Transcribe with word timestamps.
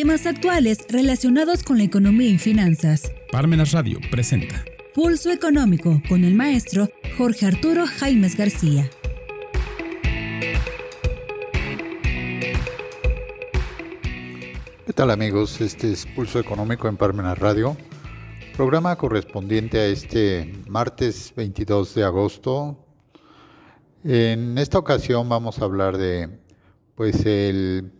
Temas 0.00 0.26
actuales 0.26 0.86
relacionados 0.88 1.64
con 1.64 1.78
la 1.78 1.82
economía 1.82 2.28
y 2.28 2.38
finanzas. 2.38 3.12
Parmenas 3.32 3.72
Radio 3.72 3.98
presenta 4.12 4.64
Pulso 4.94 5.32
Económico 5.32 6.00
con 6.08 6.22
el 6.22 6.36
maestro 6.36 6.88
Jorge 7.16 7.46
Arturo 7.46 7.84
Jaimes 7.84 8.36
García. 8.36 8.88
¿Qué 14.86 14.92
tal 14.94 15.10
amigos? 15.10 15.60
Este 15.60 15.90
es 15.90 16.06
Pulso 16.06 16.38
Económico 16.38 16.86
en 16.86 16.96
Parmenas 16.96 17.36
Radio, 17.36 17.76
programa 18.56 18.94
correspondiente 18.94 19.80
a 19.80 19.86
este 19.86 20.54
martes 20.68 21.32
22 21.34 21.96
de 21.96 22.04
agosto. 22.04 22.86
En 24.04 24.58
esta 24.58 24.78
ocasión 24.78 25.28
vamos 25.28 25.58
a 25.58 25.64
hablar 25.64 25.98
de 25.98 26.38
pues 26.94 27.26
el 27.26 27.97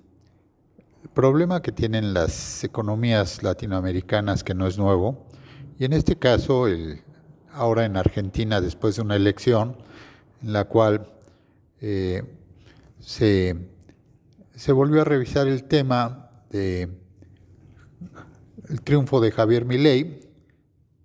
problema 1.14 1.62
que 1.62 1.72
tienen 1.72 2.14
las 2.14 2.64
economías 2.64 3.42
latinoamericanas 3.42 4.44
que 4.44 4.54
no 4.54 4.66
es 4.66 4.78
nuevo 4.78 5.26
y 5.78 5.84
en 5.84 5.92
este 5.92 6.16
caso 6.16 6.66
el, 6.66 7.02
ahora 7.52 7.84
en 7.84 7.96
Argentina 7.96 8.60
después 8.60 8.96
de 8.96 9.02
una 9.02 9.16
elección 9.16 9.76
en 10.42 10.52
la 10.52 10.64
cual 10.64 11.10
eh, 11.80 12.22
se, 13.00 13.56
se 14.54 14.72
volvió 14.72 15.02
a 15.02 15.04
revisar 15.04 15.48
el 15.48 15.64
tema 15.64 16.30
de 16.50 16.88
el 18.68 18.82
triunfo 18.82 19.20
de 19.20 19.30
Javier 19.30 19.64
Milei, 19.64 20.20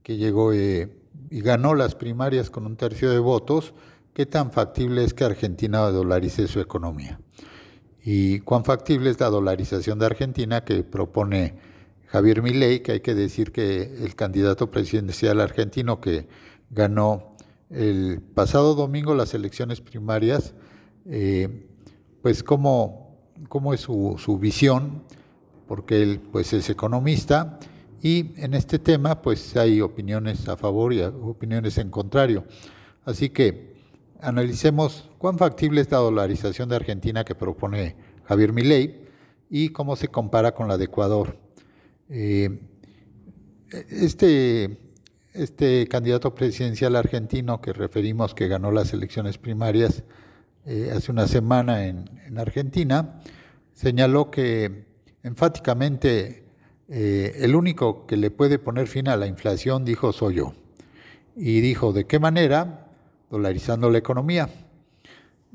que 0.01 0.17
llegó 0.17 0.53
eh, 0.53 0.97
y 1.29 1.41
ganó 1.41 1.75
las 1.75 1.95
primarias 1.95 2.49
con 2.49 2.65
un 2.65 2.75
tercio 2.75 3.09
de 3.09 3.19
votos, 3.19 3.73
qué 4.13 4.25
tan 4.25 4.51
factible 4.51 5.03
es 5.03 5.13
que 5.13 5.23
Argentina 5.23 5.79
dolarice 5.79 6.47
su 6.47 6.59
economía. 6.59 7.19
Y 8.03 8.39
cuán 8.41 8.65
factible 8.65 9.09
es 9.09 9.19
la 9.19 9.29
dolarización 9.29 9.97
de 9.97 10.05
Argentina 10.05 10.65
que 10.65 10.83
propone 10.83 11.55
Javier 12.07 12.41
Milei, 12.41 12.81
que 12.81 12.93
hay 12.93 12.99
que 12.99 13.15
decir 13.15 13.51
que 13.51 13.83
el 14.03 14.15
candidato 14.15 14.69
presidencial 14.69 15.39
argentino 15.39 16.01
que 16.01 16.27
ganó 16.69 17.35
el 17.69 18.21
pasado 18.21 18.75
domingo 18.75 19.15
las 19.15 19.33
elecciones 19.33 19.81
primarias, 19.81 20.53
eh, 21.05 21.67
pues 22.21 22.43
cómo, 22.43 23.17
cómo 23.47 23.73
es 23.73 23.79
su, 23.81 24.15
su 24.17 24.37
visión 24.37 25.03
porque 25.67 26.03
él 26.03 26.19
pues 26.31 26.53
es 26.53 26.69
economista 26.69 27.57
y 28.01 28.33
en 28.35 28.53
este 28.53 28.79
tema 28.79 29.21
pues 29.21 29.55
hay 29.55 29.81
opiniones 29.81 30.47
a 30.49 30.57
favor 30.57 30.93
y 30.93 31.01
opiniones 31.01 31.77
en 31.77 31.89
contrario. 31.89 32.43
Así 33.05 33.29
que 33.29 33.73
analicemos 34.21 35.09
cuán 35.23 35.37
factible 35.37 35.79
es 35.79 35.89
la 35.89 35.99
dolarización 35.99 36.67
de 36.67 36.75
Argentina 36.75 37.23
que 37.23 37.33
propone 37.33 37.95
Javier 38.25 38.51
Milei 38.51 39.07
y 39.49 39.69
cómo 39.69 39.95
se 39.95 40.09
compara 40.09 40.53
con 40.53 40.67
la 40.67 40.77
de 40.77 40.83
Ecuador. 40.83 41.37
Eh, 42.09 42.59
este, 43.89 44.79
este 45.31 45.87
candidato 45.87 46.35
presidencial 46.35 46.97
argentino 46.97 47.61
que 47.61 47.71
referimos 47.71 48.35
que 48.35 48.49
ganó 48.49 48.69
las 48.73 48.91
elecciones 48.91 49.37
primarias 49.37 50.03
eh, 50.65 50.91
hace 50.93 51.09
una 51.09 51.25
semana 51.25 51.85
en, 51.85 52.03
en 52.27 52.37
Argentina, 52.37 53.21
señaló 53.71 54.29
que 54.29 54.87
enfáticamente, 55.23 56.43
eh, 56.89 57.31
el 57.37 57.55
único 57.55 58.05
que 58.07 58.17
le 58.17 58.29
puede 58.29 58.59
poner 58.59 58.87
fin 58.87 59.07
a 59.07 59.15
la 59.15 59.27
inflación, 59.27 59.85
dijo, 59.85 60.11
soy 60.11 60.35
yo. 60.35 60.53
Y 61.37 61.61
dijo, 61.61 61.93
¿de 61.93 62.07
qué 62.07 62.19
manera? 62.19 62.89
Dolarizando 63.29 63.89
la 63.89 63.99
economía. 63.99 64.49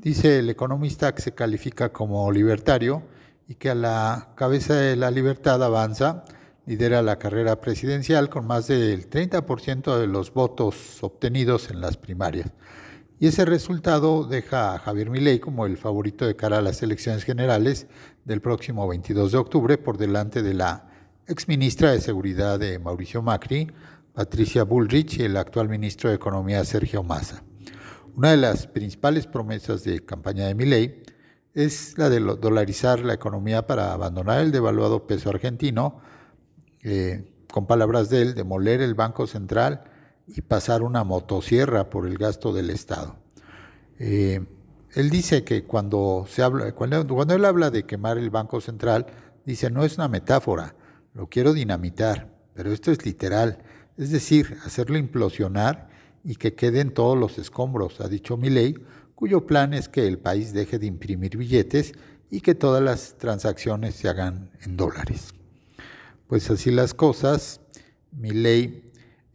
Dice 0.01 0.39
el 0.39 0.49
economista 0.49 1.13
que 1.13 1.21
se 1.21 1.33
califica 1.33 1.91
como 1.91 2.31
libertario 2.31 3.03
y 3.49 3.55
que 3.55 3.69
a 3.69 3.75
la 3.75 4.29
cabeza 4.35 4.75
de 4.75 4.95
la 4.95 5.11
libertad 5.11 5.61
avanza, 5.61 6.23
lidera 6.65 7.01
la 7.01 7.19
carrera 7.19 7.59
presidencial 7.59 8.29
con 8.29 8.47
más 8.47 8.67
del 8.67 9.09
30% 9.09 9.99
de 9.99 10.07
los 10.07 10.33
votos 10.33 11.03
obtenidos 11.03 11.69
en 11.69 11.81
las 11.81 11.97
primarias. 11.97 12.49
Y 13.19 13.27
ese 13.27 13.43
resultado 13.43 14.23
deja 14.23 14.73
a 14.73 14.79
Javier 14.79 15.09
Milei 15.09 15.39
como 15.39 15.65
el 15.65 15.75
favorito 15.75 16.25
de 16.25 16.37
cara 16.37 16.59
a 16.59 16.61
las 16.61 16.81
elecciones 16.81 17.25
generales 17.25 17.87
del 18.23 18.39
próximo 18.39 18.87
22 18.87 19.33
de 19.33 19.37
octubre 19.37 19.77
por 19.77 19.97
delante 19.97 20.41
de 20.41 20.53
la 20.53 20.87
exministra 21.27 21.91
de 21.91 21.99
Seguridad 21.99 22.57
de 22.57 22.79
Mauricio 22.79 23.21
Macri, 23.21 23.69
Patricia 24.13 24.63
Bullrich, 24.63 25.19
y 25.19 25.23
el 25.23 25.35
actual 25.35 25.67
ministro 25.67 26.09
de 26.09 26.15
Economía, 26.15 26.63
Sergio 26.63 27.03
Massa. 27.03 27.43
Una 28.15 28.31
de 28.31 28.37
las 28.37 28.67
principales 28.67 29.27
promesas 29.27 29.83
de 29.83 30.03
campaña 30.05 30.47
de 30.47 30.55
Milei 30.55 31.03
es 31.53 31.97
la 31.97 32.09
de 32.09 32.19
dolarizar 32.19 32.99
la 33.01 33.13
economía 33.13 33.67
para 33.67 33.93
abandonar 33.93 34.41
el 34.41 34.51
devaluado 34.51 35.07
peso 35.07 35.29
argentino, 35.29 36.01
eh, 36.83 37.31
con 37.51 37.65
palabras 37.67 38.09
de 38.09 38.21
él, 38.21 38.35
demoler 38.35 38.81
el 38.81 38.93
Banco 38.93 39.27
Central, 39.27 39.83
y 40.27 40.41
pasar 40.41 40.83
una 40.83 41.03
motosierra 41.03 41.89
por 41.89 42.05
el 42.05 42.17
gasto 42.17 42.53
del 42.53 42.69
Estado. 42.69 43.15
Eh, 43.97 44.45
él 44.93 45.09
dice 45.09 45.43
que 45.43 45.63
cuando, 45.63 46.25
se 46.29 46.43
habla, 46.43 46.71
cuando, 46.73 47.05
cuando 47.07 47.33
él 47.33 47.45
habla 47.45 47.71
de 47.71 47.83
quemar 47.83 48.17
el 48.17 48.29
Banco 48.29 48.61
Central, 48.61 49.07
dice, 49.45 49.69
no 49.71 49.83
es 49.83 49.97
una 49.97 50.07
metáfora, 50.07 50.75
lo 51.13 51.27
quiero 51.27 51.53
dinamitar, 51.53 52.29
pero 52.53 52.71
esto 52.71 52.91
es 52.91 53.05
literal, 53.05 53.59
es 53.97 54.11
decir, 54.11 54.57
hacerlo 54.65 54.97
implosionar 54.97 55.88
y 56.23 56.35
que 56.35 56.53
queden 56.53 56.93
todos 56.93 57.17
los 57.17 57.37
escombros, 57.37 58.01
ha 58.01 58.07
dicho 58.07 58.37
Milei, 58.37 58.75
cuyo 59.15 59.45
plan 59.45 59.73
es 59.73 59.89
que 59.89 60.07
el 60.07 60.17
país 60.17 60.53
deje 60.53 60.79
de 60.79 60.87
imprimir 60.87 61.37
billetes 61.37 61.93
y 62.29 62.41
que 62.41 62.55
todas 62.55 62.81
las 62.81 63.17
transacciones 63.17 63.95
se 63.95 64.09
hagan 64.09 64.51
en 64.61 64.77
dólares. 64.77 65.33
Pues 66.27 66.49
así 66.49 66.71
las 66.71 66.93
cosas, 66.93 67.61
Milei 68.11 68.83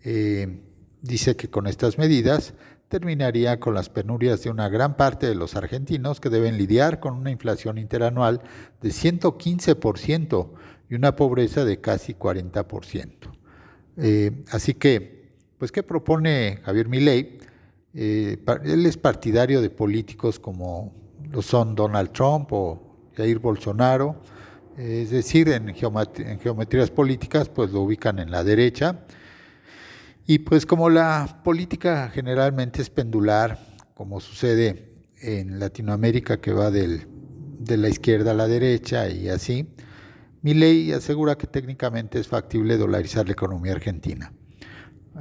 eh, 0.04 0.60
Dice 1.04 1.36
que 1.36 1.50
con 1.50 1.66
estas 1.66 1.98
medidas 1.98 2.54
terminaría 2.88 3.60
con 3.60 3.74
las 3.74 3.90
penurias 3.90 4.42
de 4.42 4.48
una 4.48 4.70
gran 4.70 4.96
parte 4.96 5.26
de 5.26 5.34
los 5.34 5.54
argentinos 5.54 6.18
que 6.18 6.30
deben 6.30 6.56
lidiar 6.56 6.98
con 6.98 7.12
una 7.12 7.30
inflación 7.30 7.76
interanual 7.76 8.40
de 8.80 8.88
115% 8.88 10.48
y 10.88 10.94
una 10.94 11.14
pobreza 11.14 11.66
de 11.66 11.78
casi 11.82 12.14
40%. 12.14 13.10
Eh, 13.98 14.44
así 14.50 14.72
que, 14.72 15.13
pues, 15.64 15.72
¿qué 15.72 15.82
propone 15.82 16.60
Javier 16.62 16.90
Milei? 16.90 17.38
Eh, 17.94 18.36
él 18.64 18.84
es 18.84 18.98
partidario 18.98 19.62
de 19.62 19.70
políticos 19.70 20.38
como 20.38 20.92
lo 21.30 21.40
son 21.40 21.74
Donald 21.74 22.12
Trump 22.12 22.52
o 22.52 23.08
Jair 23.16 23.38
Bolsonaro, 23.38 24.20
es 24.76 25.08
decir, 25.08 25.48
en, 25.48 25.74
geometrías 25.74 26.90
políticas, 26.90 27.48
pues 27.48 27.70
lo 27.70 27.80
ubican 27.80 28.18
en 28.18 28.30
la 28.30 28.44
derecha 28.44 29.06
y 30.26 30.40
pues 30.40 30.66
como 30.66 30.90
la 30.90 31.40
política 31.42 32.10
generalmente 32.12 32.82
es 32.82 32.90
pendular, 32.90 33.58
como 33.94 34.20
sucede 34.20 34.92
en 35.22 35.58
Latinoamérica 35.58 36.42
que 36.42 36.52
va 36.52 36.70
de 36.70 37.06
la 37.78 37.88
izquierda 37.88 38.32
a 38.32 38.34
la 38.34 38.48
derecha 38.48 39.08
y 39.08 39.30
así, 39.30 39.66
mi 40.42 40.52
ley 40.52 40.92
asegura 40.92 41.38
que 41.38 41.46
técnicamente 41.46 42.20
es 42.20 42.28
factible 42.28 42.76
dolarizar 42.76 43.24
la 43.24 43.32
economía 43.32 43.72
argentina. 43.72 44.30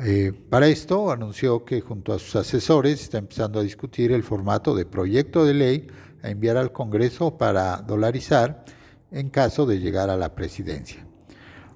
Eh, 0.01 0.33
para 0.49 0.67
esto 0.67 1.11
anunció 1.11 1.65
que 1.65 1.81
junto 1.81 2.13
a 2.13 2.19
sus 2.19 2.35
asesores 2.35 3.01
está 3.01 3.19
empezando 3.19 3.59
a 3.59 3.63
discutir 3.63 4.11
el 4.11 4.23
formato 4.23 4.73
de 4.73 4.85
proyecto 4.85 5.45
de 5.45 5.53
ley 5.53 5.87
a 6.23 6.31
enviar 6.31 6.57
al 6.57 6.71
Congreso 6.71 7.37
para 7.37 7.77
dolarizar 7.77 8.65
en 9.11 9.29
caso 9.29 9.67
de 9.67 9.79
llegar 9.79 10.09
a 10.09 10.17
la 10.17 10.33
presidencia. 10.33 11.05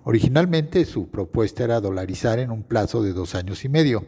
Originalmente 0.04 0.86
su 0.86 1.10
propuesta 1.10 1.64
era 1.64 1.80
dolarizar 1.80 2.40
en 2.40 2.50
un 2.50 2.64
plazo 2.64 3.04
de 3.04 3.14
dos 3.14 3.36
años 3.36 3.64
y 3.66 3.70
medio, 3.70 4.08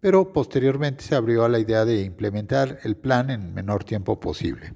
pero 0.00 0.32
posteriormente 0.32 1.04
se 1.04 1.14
abrió 1.14 1.44
a 1.44 1.48
la 1.48 1.60
idea 1.60 1.84
de 1.84 2.02
implementar 2.02 2.80
el 2.82 2.96
plan 2.96 3.30
en 3.30 3.54
menor 3.54 3.84
tiempo 3.84 4.18
posible. 4.18 4.74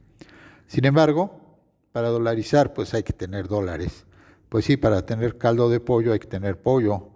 Sin 0.66 0.84
embargo, 0.84 1.58
para 1.90 2.10
dolarizar 2.10 2.72
pues 2.72 2.94
hay 2.94 3.02
que 3.02 3.12
tener 3.12 3.48
dólares. 3.48 4.06
Pues 4.48 4.64
sí, 4.64 4.76
para 4.76 5.04
tener 5.06 5.38
caldo 5.38 5.68
de 5.68 5.80
pollo 5.80 6.12
hay 6.12 6.20
que 6.20 6.28
tener 6.28 6.60
pollo. 6.60 7.10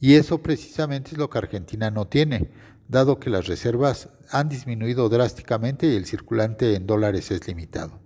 Y 0.00 0.14
eso 0.14 0.42
precisamente 0.42 1.12
es 1.12 1.18
lo 1.18 1.30
que 1.30 1.38
Argentina 1.38 1.90
no 1.90 2.06
tiene, 2.06 2.50
dado 2.88 3.18
que 3.18 3.30
las 3.30 3.46
reservas 3.46 4.10
han 4.30 4.48
disminuido 4.48 5.08
drásticamente 5.08 5.86
y 5.86 5.96
el 5.96 6.06
circulante 6.06 6.74
en 6.74 6.86
dólares 6.86 7.30
es 7.30 7.46
limitado. 7.46 8.00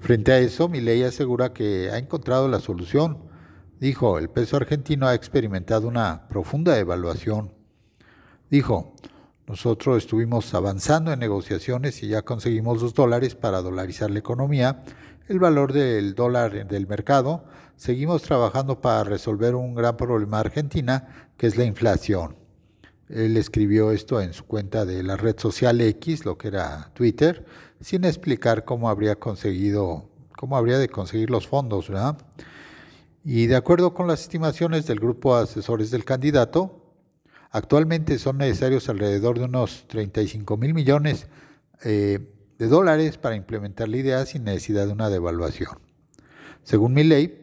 Frente 0.00 0.32
a 0.32 0.38
eso, 0.38 0.68
mi 0.68 0.80
ley 0.80 1.02
asegura 1.02 1.52
que 1.52 1.90
ha 1.90 1.98
encontrado 1.98 2.48
la 2.48 2.60
solución 2.60 3.30
Dijo, 3.82 4.16
el 4.20 4.30
peso 4.30 4.56
argentino 4.56 5.08
ha 5.08 5.14
experimentado 5.16 5.88
una 5.88 6.28
profunda 6.28 6.72
devaluación. 6.72 7.52
Dijo, 8.48 8.94
nosotros 9.48 9.98
estuvimos 9.98 10.54
avanzando 10.54 11.12
en 11.12 11.18
negociaciones 11.18 12.00
y 12.04 12.06
ya 12.06 12.22
conseguimos 12.22 12.80
los 12.80 12.94
dólares 12.94 13.34
para 13.34 13.60
dolarizar 13.60 14.08
la 14.12 14.20
economía, 14.20 14.82
el 15.26 15.40
valor 15.40 15.72
del 15.72 16.14
dólar 16.14 16.68
del 16.68 16.86
mercado. 16.86 17.44
Seguimos 17.76 18.22
trabajando 18.22 18.80
para 18.80 19.04
resolver 19.04 19.54
un 19.54 19.74
gran 19.74 19.96
problema 19.96 20.40
Argentina, 20.40 21.26
que 21.36 21.46
es 21.46 21.56
la 21.56 21.64
inflación. 21.64 22.36
Él 23.08 23.36
escribió 23.36 23.90
esto 23.90 24.20
en 24.20 24.32
su 24.32 24.44
cuenta 24.44 24.84
de 24.84 25.02
la 25.02 25.16
red 25.16 25.38
social 25.38 25.80
X, 25.80 26.24
lo 26.24 26.38
que 26.38 26.48
era 26.48 26.90
Twitter, 26.94 27.44
sin 27.80 28.04
explicar 28.04 28.64
cómo 28.64 28.88
habría 28.88 29.16
conseguido, 29.16 30.08
cómo 30.36 30.56
habría 30.56 30.78
de 30.78 30.88
conseguir 30.88 31.28
los 31.28 31.46
fondos, 31.46 31.88
¿verdad? 31.88 32.16
Y 33.24 33.46
de 33.46 33.56
acuerdo 33.56 33.94
con 33.94 34.06
las 34.06 34.22
estimaciones 34.22 34.86
del 34.86 34.98
grupo 34.98 35.36
de 35.36 35.42
asesores 35.44 35.90
del 35.90 36.04
candidato, 36.04 36.94
actualmente 37.50 38.18
son 38.18 38.38
necesarios 38.38 38.88
alrededor 38.88 39.38
de 39.38 39.44
unos 39.44 39.86
35 39.88 40.56
mil 40.56 40.72
millones 40.72 41.26
eh, 41.84 42.18
de 42.58 42.66
dólares 42.68 43.18
para 43.18 43.36
implementar 43.36 43.88
la 43.88 43.96
idea 43.96 44.26
sin 44.26 44.44
necesidad 44.44 44.86
de 44.86 44.92
una 44.92 45.10
devaluación. 45.10 45.78
Según 46.62 46.94
mi 46.94 47.04
ley, 47.04 47.41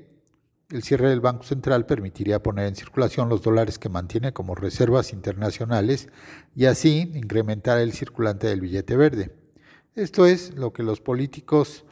el 0.72 0.84
cierre 0.84 1.10
del 1.10 1.20
Banco 1.20 1.44
Central 1.44 1.86
permitiría 1.86 2.44
poner 2.44 2.68
en 2.68 2.76
circulación 2.76 3.28
los 3.28 3.42
dólares 3.42 3.80
que 3.80 3.90
mantiene 3.90 4.34
como 4.34 4.54
reservas 4.54 5.14
internacionales 5.14 6.10
y 6.56 6.66
así 6.66 7.12
incrementar 7.16 7.80
el 7.80 7.92
circulante 7.92 8.48
del 8.48 8.62
billete 8.62 8.96
verde. 8.96 9.36
Esto 9.96 10.28
es 10.28 10.54
lo 10.56 10.72
que 10.72 10.84
los 10.84 11.02
políticos, 11.02 11.86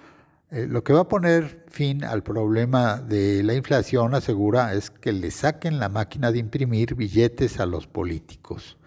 eh, 0.51 0.67
lo 0.69 0.83
que 0.83 0.93
va 0.93 1.01
a 1.01 1.07
poner 1.07 1.65
fin 1.69 2.03
al 2.03 2.21
problema 2.21 2.97
de 3.01 3.41
la 3.43 3.55
inflación, 3.55 4.13
asegura, 4.13 4.73
es 4.75 4.91
que 4.91 5.11
le 5.11 5.31
saquen 5.31 5.79
la 5.79 5.89
máquina 5.89 6.31
de 6.31 6.37
imprimir 6.37 6.93
billetes 6.93 7.59
a 7.59 7.65
los 7.65 7.87
políticos. 7.87 8.77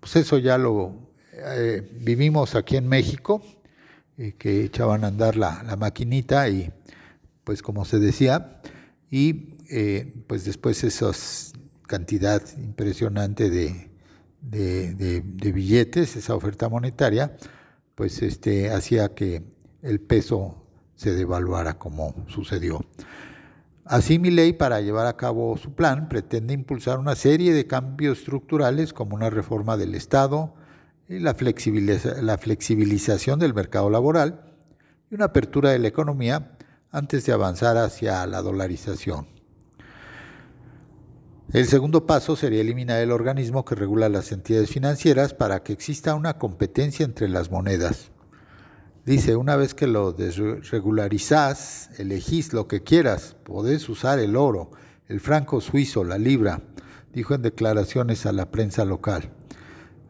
Pues 0.00 0.16
eso 0.16 0.38
ya 0.38 0.56
lo 0.56 1.10
eh, 1.32 1.86
vivimos 2.00 2.54
aquí 2.54 2.78
en 2.78 2.88
México, 2.88 3.42
eh, 4.16 4.34
que 4.38 4.64
echaban 4.64 5.04
a 5.04 5.08
andar 5.08 5.36
la, 5.36 5.62
la 5.64 5.76
maquinita 5.76 6.48
y 6.48 6.72
pues 7.44 7.60
como 7.60 7.84
se 7.84 7.98
decía, 7.98 8.62
y 9.14 9.54
eh, 9.70 10.12
pues 10.26 10.44
después 10.44 10.82
esa 10.82 11.12
cantidad 11.86 12.42
impresionante 12.58 13.48
de, 13.48 13.92
de, 14.40 15.52
billetes, 15.52 16.16
esa 16.16 16.34
oferta 16.34 16.68
monetaria, 16.68 17.36
pues 17.94 18.22
este, 18.22 18.70
hacía 18.70 19.14
que 19.14 19.44
el 19.82 20.00
peso 20.00 20.66
se 20.96 21.14
devaluara 21.14 21.78
como 21.78 22.26
sucedió. 22.26 22.84
Así 23.84 24.18
mi 24.18 24.32
ley, 24.32 24.52
para 24.52 24.80
llevar 24.80 25.06
a 25.06 25.16
cabo 25.16 25.56
su 25.58 25.74
plan, 25.74 26.08
pretende 26.08 26.52
impulsar 26.52 26.98
una 26.98 27.14
serie 27.14 27.52
de 27.52 27.68
cambios 27.68 28.18
estructurales 28.18 28.92
como 28.92 29.14
una 29.14 29.30
reforma 29.30 29.76
del 29.76 29.94
Estado, 29.94 30.56
la, 31.06 31.36
la 32.20 32.38
flexibilización 32.38 33.38
del 33.38 33.54
mercado 33.54 33.90
laboral 33.90 34.40
y 35.08 35.14
una 35.14 35.26
apertura 35.26 35.70
de 35.70 35.78
la 35.78 35.86
economía 35.86 36.56
antes 36.94 37.26
de 37.26 37.32
avanzar 37.32 37.76
hacia 37.76 38.24
la 38.24 38.40
dolarización. 38.40 39.26
El 41.52 41.66
segundo 41.66 42.06
paso 42.06 42.36
sería 42.36 42.60
eliminar 42.60 43.00
el 43.00 43.10
organismo 43.10 43.64
que 43.64 43.74
regula 43.74 44.08
las 44.08 44.30
entidades 44.30 44.70
financieras 44.70 45.34
para 45.34 45.64
que 45.64 45.72
exista 45.72 46.14
una 46.14 46.38
competencia 46.38 47.04
entre 47.04 47.28
las 47.28 47.50
monedas. 47.50 48.12
Dice, 49.04 49.34
una 49.34 49.56
vez 49.56 49.74
que 49.74 49.88
lo 49.88 50.12
desregularizás, 50.12 51.90
elegís 51.98 52.52
lo 52.52 52.68
que 52.68 52.84
quieras, 52.84 53.34
podés 53.42 53.88
usar 53.88 54.20
el 54.20 54.36
oro, 54.36 54.70
el 55.08 55.18
franco 55.18 55.60
suizo, 55.60 56.04
la 56.04 56.16
libra, 56.16 56.62
dijo 57.12 57.34
en 57.34 57.42
declaraciones 57.42 58.24
a 58.24 58.32
la 58.32 58.52
prensa 58.52 58.84
local. 58.84 59.30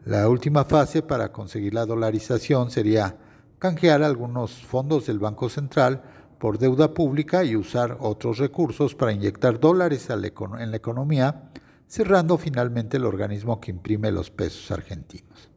La 0.05 0.29
última 0.29 0.65
fase 0.65 1.01
para 1.01 1.31
conseguir 1.31 1.73
la 1.73 1.87
dolarización 1.87 2.69
sería 2.69 3.17
canjear 3.57 4.03
algunos 4.03 4.51
fondos 4.51 5.07
del 5.07 5.17
Banco 5.17 5.49
Central 5.49 6.03
por 6.45 6.59
deuda 6.59 6.93
pública 6.93 7.43
y 7.43 7.55
usar 7.55 7.97
otros 8.01 8.37
recursos 8.37 8.93
para 8.93 9.11
inyectar 9.11 9.59
dólares 9.59 10.11
en 10.11 10.21
la 10.69 10.77
economía, 10.77 11.49
cerrando 11.87 12.37
finalmente 12.37 12.97
el 12.97 13.05
organismo 13.05 13.59
que 13.59 13.71
imprime 13.71 14.11
los 14.11 14.29
pesos 14.29 14.69
argentinos. 14.69 15.49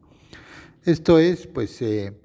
Esto 0.83 1.19
es, 1.19 1.45
pues, 1.45 1.79
eh, 1.83 2.19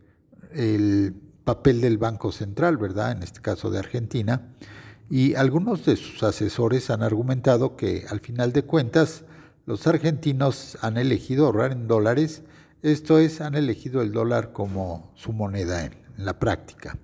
el 0.55 1.15
papel 1.45 1.83
del 1.83 1.99
Banco 1.99 2.33
Central, 2.33 2.79
¿verdad? 2.79 3.13
En 3.13 3.23
este 3.23 3.43
caso 3.43 3.69
de 3.69 3.81
Argentina. 3.81 4.55
Y 5.11 5.35
algunos 5.35 5.85
de 5.85 5.97
sus 5.97 6.23
asesores 6.23 6.89
han 6.89 7.03
argumentado 7.03 7.77
que, 7.77 8.07
al 8.09 8.21
final 8.21 8.55
de 8.55 8.63
cuentas, 8.63 9.25
los 9.67 9.87
argentinos 9.87 10.79
han 10.81 10.97
elegido 10.97 11.45
ahorrar 11.45 11.73
en 11.73 11.87
dólares, 11.87 12.45
esto 12.81 13.19
es, 13.19 13.43
han 13.43 13.57
elegido 13.57 14.01
el 14.01 14.13
dólar 14.13 14.55
como 14.55 15.13
su 15.17 15.35
moneda 15.35 15.85
en 15.85 15.93
la 16.17 16.39
práctica. 16.39 16.97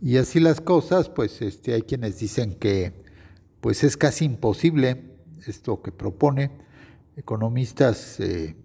Y 0.00 0.18
así 0.18 0.40
las 0.40 0.60
cosas, 0.60 1.08
pues 1.08 1.40
este, 1.42 1.72
hay 1.74 1.82
quienes 1.82 2.18
dicen 2.18 2.54
que 2.54 2.92
pues 3.60 3.82
es 3.82 3.96
casi 3.96 4.24
imposible 4.24 5.02
esto 5.46 5.82
que 5.82 5.92
propone. 5.92 6.50
Economistas 7.16 8.20
eh, 8.20 8.56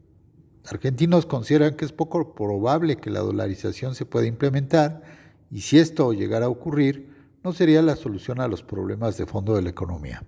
argentinos 0.65 1.25
consideran 1.25 1.75
que 1.75 1.85
es 1.85 1.93
poco 1.93 2.35
probable 2.35 2.97
que 2.97 3.09
la 3.09 3.21
dolarización 3.21 3.95
se 3.95 4.05
pueda 4.05 4.27
implementar 4.27 5.01
y 5.49 5.61
si 5.61 5.79
esto 5.79 6.13
llegara 6.13 6.45
a 6.45 6.49
ocurrir, 6.49 7.09
no 7.43 7.53
sería 7.53 7.81
la 7.81 7.95
solución 7.95 8.39
a 8.39 8.47
los 8.47 8.63
problemas 8.63 9.17
de 9.17 9.25
fondo 9.25 9.55
de 9.55 9.61
la 9.61 9.69
economía. 9.69 10.23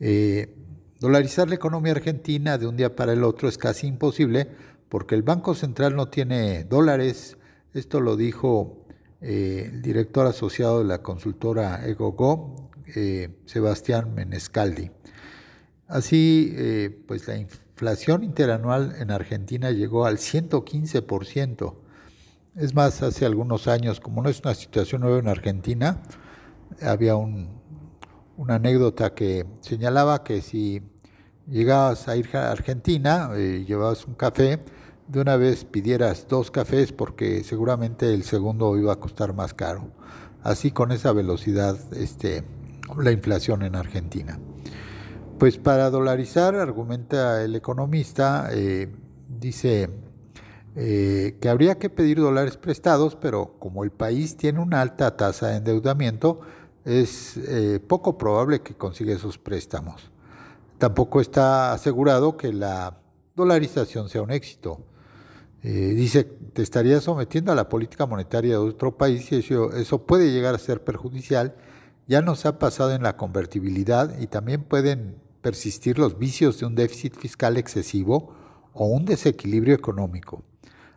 Eh, 0.00 0.54
dolarizar 1.00 1.48
la 1.48 1.54
economía 1.54 1.92
argentina 1.92 2.58
de 2.58 2.66
un 2.66 2.76
día 2.76 2.94
para 2.94 3.12
el 3.12 3.24
otro 3.24 3.48
es 3.48 3.58
casi 3.58 3.86
imposible 3.86 4.48
porque 4.88 5.14
el 5.14 5.22
Banco 5.22 5.54
Central 5.54 5.96
no 5.96 6.08
tiene 6.08 6.64
dólares. 6.64 7.38
Esto 7.72 8.00
lo 8.00 8.16
dijo 8.16 8.85
eh, 9.28 9.70
el 9.72 9.82
director 9.82 10.24
asociado 10.28 10.78
de 10.78 10.84
la 10.84 11.02
consultora 11.02 11.84
EgoGo, 11.84 12.70
eh, 12.94 13.40
Sebastián 13.44 14.14
Menescaldi. 14.14 14.92
Así, 15.88 16.52
eh, 16.54 17.02
pues 17.08 17.26
la 17.26 17.36
inflación 17.36 18.22
interanual 18.22 18.94
en 19.00 19.10
Argentina 19.10 19.72
llegó 19.72 20.06
al 20.06 20.18
115%. 20.18 21.74
Es 22.54 22.72
más, 22.76 23.02
hace 23.02 23.26
algunos 23.26 23.66
años, 23.66 23.98
como 23.98 24.22
no 24.22 24.28
es 24.28 24.38
una 24.44 24.54
situación 24.54 25.00
nueva 25.00 25.18
en 25.18 25.26
Argentina, 25.26 26.00
había 26.80 27.16
una 27.16 28.54
anécdota 28.54 29.12
que 29.12 29.44
señalaba 29.60 30.22
que 30.22 30.40
si 30.40 30.82
llegabas 31.48 32.06
a 32.06 32.16
ir 32.16 32.28
a 32.36 32.52
Argentina, 32.52 33.34
llevabas 33.34 34.06
un 34.06 34.14
café, 34.14 34.60
de 35.08 35.20
una 35.20 35.36
vez 35.36 35.64
pidieras 35.64 36.26
dos 36.28 36.50
cafés 36.50 36.92
porque 36.92 37.44
seguramente 37.44 38.12
el 38.12 38.24
segundo 38.24 38.76
iba 38.76 38.92
a 38.92 39.00
costar 39.00 39.34
más 39.34 39.54
caro. 39.54 39.90
Así 40.42 40.70
con 40.70 40.92
esa 40.92 41.12
velocidad 41.12 41.78
este, 41.94 42.44
la 42.98 43.12
inflación 43.12 43.62
en 43.62 43.76
Argentina. 43.76 44.38
Pues 45.38 45.58
para 45.58 45.90
dolarizar, 45.90 46.54
argumenta 46.54 47.42
el 47.44 47.54
economista, 47.54 48.48
eh, 48.52 48.88
dice 49.28 49.90
eh, 50.76 51.36
que 51.40 51.48
habría 51.48 51.78
que 51.78 51.90
pedir 51.90 52.18
dólares 52.20 52.56
prestados, 52.56 53.16
pero 53.16 53.56
como 53.58 53.84
el 53.84 53.90
país 53.90 54.36
tiene 54.36 54.60
una 54.60 54.80
alta 54.80 55.16
tasa 55.16 55.48
de 55.48 55.56
endeudamiento, 55.56 56.40
es 56.84 57.36
eh, 57.36 57.80
poco 57.86 58.16
probable 58.16 58.60
que 58.60 58.74
consiga 58.74 59.14
esos 59.14 59.38
préstamos. 59.38 60.10
Tampoco 60.78 61.20
está 61.20 61.72
asegurado 61.72 62.36
que 62.36 62.52
la 62.52 62.98
dolarización 63.34 64.08
sea 64.08 64.22
un 64.22 64.30
éxito. 64.30 64.80
Eh, 65.68 65.94
dice, 65.96 66.22
te 66.22 66.62
estaría 66.62 67.00
sometiendo 67.00 67.50
a 67.50 67.56
la 67.56 67.68
política 67.68 68.06
monetaria 68.06 68.52
de 68.52 68.56
otro 68.58 68.96
país 68.96 69.32
y 69.32 69.44
eso 69.74 70.06
puede 70.06 70.30
llegar 70.30 70.54
a 70.54 70.58
ser 70.58 70.84
perjudicial. 70.84 71.56
Ya 72.06 72.22
nos 72.22 72.46
ha 72.46 72.60
pasado 72.60 72.92
en 72.94 73.02
la 73.02 73.16
convertibilidad 73.16 74.16
y 74.20 74.28
también 74.28 74.62
pueden 74.62 75.16
persistir 75.42 75.98
los 75.98 76.20
vicios 76.20 76.60
de 76.60 76.66
un 76.66 76.76
déficit 76.76 77.16
fiscal 77.16 77.56
excesivo 77.56 78.32
o 78.74 78.86
un 78.86 79.06
desequilibrio 79.06 79.74
económico. 79.74 80.44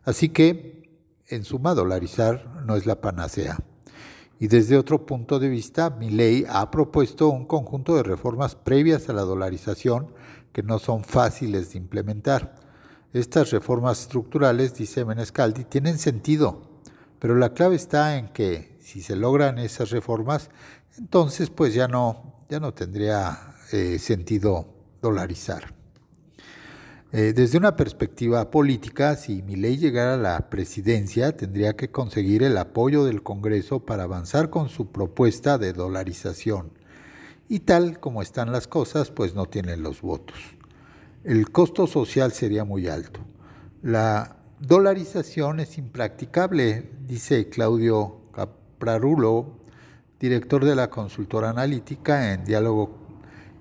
Así 0.03 0.29
que, 0.29 0.99
en 1.29 1.45
suma, 1.45 1.73
dolarizar 1.73 2.61
no 2.63 2.75
es 2.75 2.85
la 2.85 3.01
panacea. 3.01 3.57
Y 4.39 4.49
desde 4.49 4.77
otro 4.77 5.03
punto 5.07 5.39
de 5.39 5.49
vista, 5.49 5.89
mi 5.89 6.11
ley 6.11 6.45
ha 6.47 6.69
propuesto 6.69 7.29
un 7.29 7.47
conjunto 7.47 7.95
de 7.95 8.03
reformas 8.03 8.53
previas 8.53 9.09
a 9.09 9.13
la 9.13 9.23
dolarización 9.23 10.13
que 10.53 10.61
no 10.61 10.77
son 10.77 11.03
fáciles 11.03 11.73
de 11.73 11.79
implementar. 11.79 12.68
Estas 13.11 13.49
reformas 13.49 14.01
estructurales, 14.01 14.75
dice 14.75 15.03
Menescaldi, 15.03 15.63
tienen 15.63 15.97
sentido, 15.97 16.61
pero 17.17 17.35
la 17.35 17.55
clave 17.55 17.75
está 17.75 18.17
en 18.17 18.29
que 18.29 18.77
si 18.81 19.01
se 19.01 19.15
logran 19.15 19.57
esas 19.57 19.89
reformas, 19.89 20.51
entonces 20.95 21.49
pues 21.49 21.73
ya 21.73 21.87
no, 21.87 22.45
ya 22.49 22.59
no 22.59 22.71
tendría 22.75 23.55
eh, 23.71 23.97
sentido 23.97 24.67
dolarizar. 25.01 25.73
Eh, 27.11 27.33
desde 27.35 27.57
una 27.57 27.75
perspectiva 27.75 28.51
política, 28.51 29.15
si 29.15 29.41
mi 29.41 29.55
ley 29.55 29.77
llegara 29.77 30.13
a 30.13 30.17
la 30.17 30.51
presidencia, 30.51 31.35
tendría 31.35 31.75
que 31.75 31.89
conseguir 31.89 32.43
el 32.43 32.55
apoyo 32.59 33.05
del 33.05 33.23
Congreso 33.23 33.79
para 33.87 34.03
avanzar 34.03 34.51
con 34.51 34.69
su 34.69 34.91
propuesta 34.91 35.57
de 35.57 35.73
dolarización. 35.73 36.73
Y 37.47 37.61
tal 37.61 37.99
como 37.99 38.21
están 38.21 38.51
las 38.51 38.67
cosas, 38.67 39.09
pues 39.09 39.33
no 39.33 39.47
tienen 39.47 39.81
los 39.81 40.01
votos 40.01 40.58
el 41.23 41.51
costo 41.51 41.87
social 41.87 42.31
sería 42.31 42.63
muy 42.63 42.87
alto. 42.87 43.19
La 43.81 44.37
dolarización 44.59 45.59
es 45.59 45.77
impracticable, 45.77 46.89
dice 47.05 47.49
Claudio 47.49 48.21
Caprarulo, 48.33 49.59
director 50.19 50.65
de 50.65 50.75
la 50.75 50.89
consultora 50.89 51.49
analítica 51.49 52.33
en 52.33 52.45
diálogo, 52.45 52.97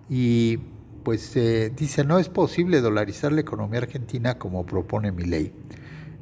y 0.09 0.59
pues 1.03 1.35
dice, 1.77 2.05
no 2.05 2.19
es 2.19 2.29
posible 2.29 2.81
dolarizar 2.81 3.33
la 3.33 3.41
economía 3.41 3.81
argentina 3.81 4.39
como 4.39 4.67
propone 4.67 5.13
mi 5.13 5.25
ley. 5.25 5.53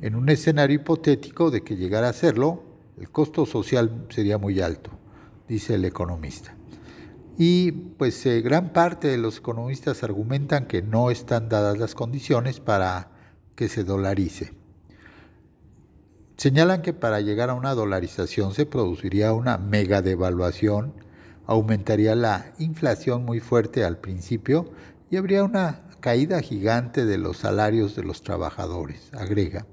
En 0.01 0.15
un 0.15 0.29
escenario 0.29 0.77
hipotético 0.77 1.51
de 1.51 1.63
que 1.63 1.77
llegara 1.77 2.07
a 2.07 2.11
hacerlo, 2.11 2.63
el 2.99 3.11
costo 3.11 3.47
social 3.47 4.07
sería 4.11 4.39
muy 4.39 4.61
alto, 4.61 4.91
dice 5.49 5.75
el 5.75 5.85
economista. 5.85 6.56
Y 7.39 7.73
pues 7.73 8.25
eh, 8.25 8.41
gran 8.41 8.73
parte 8.73 9.09
de 9.09 9.19
los 9.19 9.39
economistas 9.39 10.03
argumentan 10.03 10.67
que 10.67 10.83
no 10.83 11.11
están 11.11 11.49
dadas 11.49 11.79
las 11.79 11.95
condiciones 11.95 12.61
para 12.61 13.11
que 13.55 13.69
se 13.69 13.85
dolarice. 13.85 14.53
Señalan 16.37 16.83
que 16.83 16.93
para 16.93 17.21
llegar 17.21 17.51
a 17.51 17.55
una 17.55 17.75
dolarización 17.75 18.55
se 18.55 18.67
produciría 18.67 19.33
una 19.33 19.59
mega 19.59 20.03
devaluación, 20.03 20.95
aumentaría 21.47 22.15
la 22.15 22.53
inflación 22.59 23.25
muy 23.25 23.41
fuerte 23.41 23.85
al 23.85 23.99
principio 23.99 24.71
y 25.11 25.17
habría 25.17 25.45
una 25.45 25.83
caída 26.01 26.41
gigante 26.41 27.07
de 27.07 27.19
los 27.19 27.39
salarios 27.39 27.97
de 27.97 28.05
los 28.05 28.23
trabajadores, 28.23 29.11
agrega. 29.15 29.67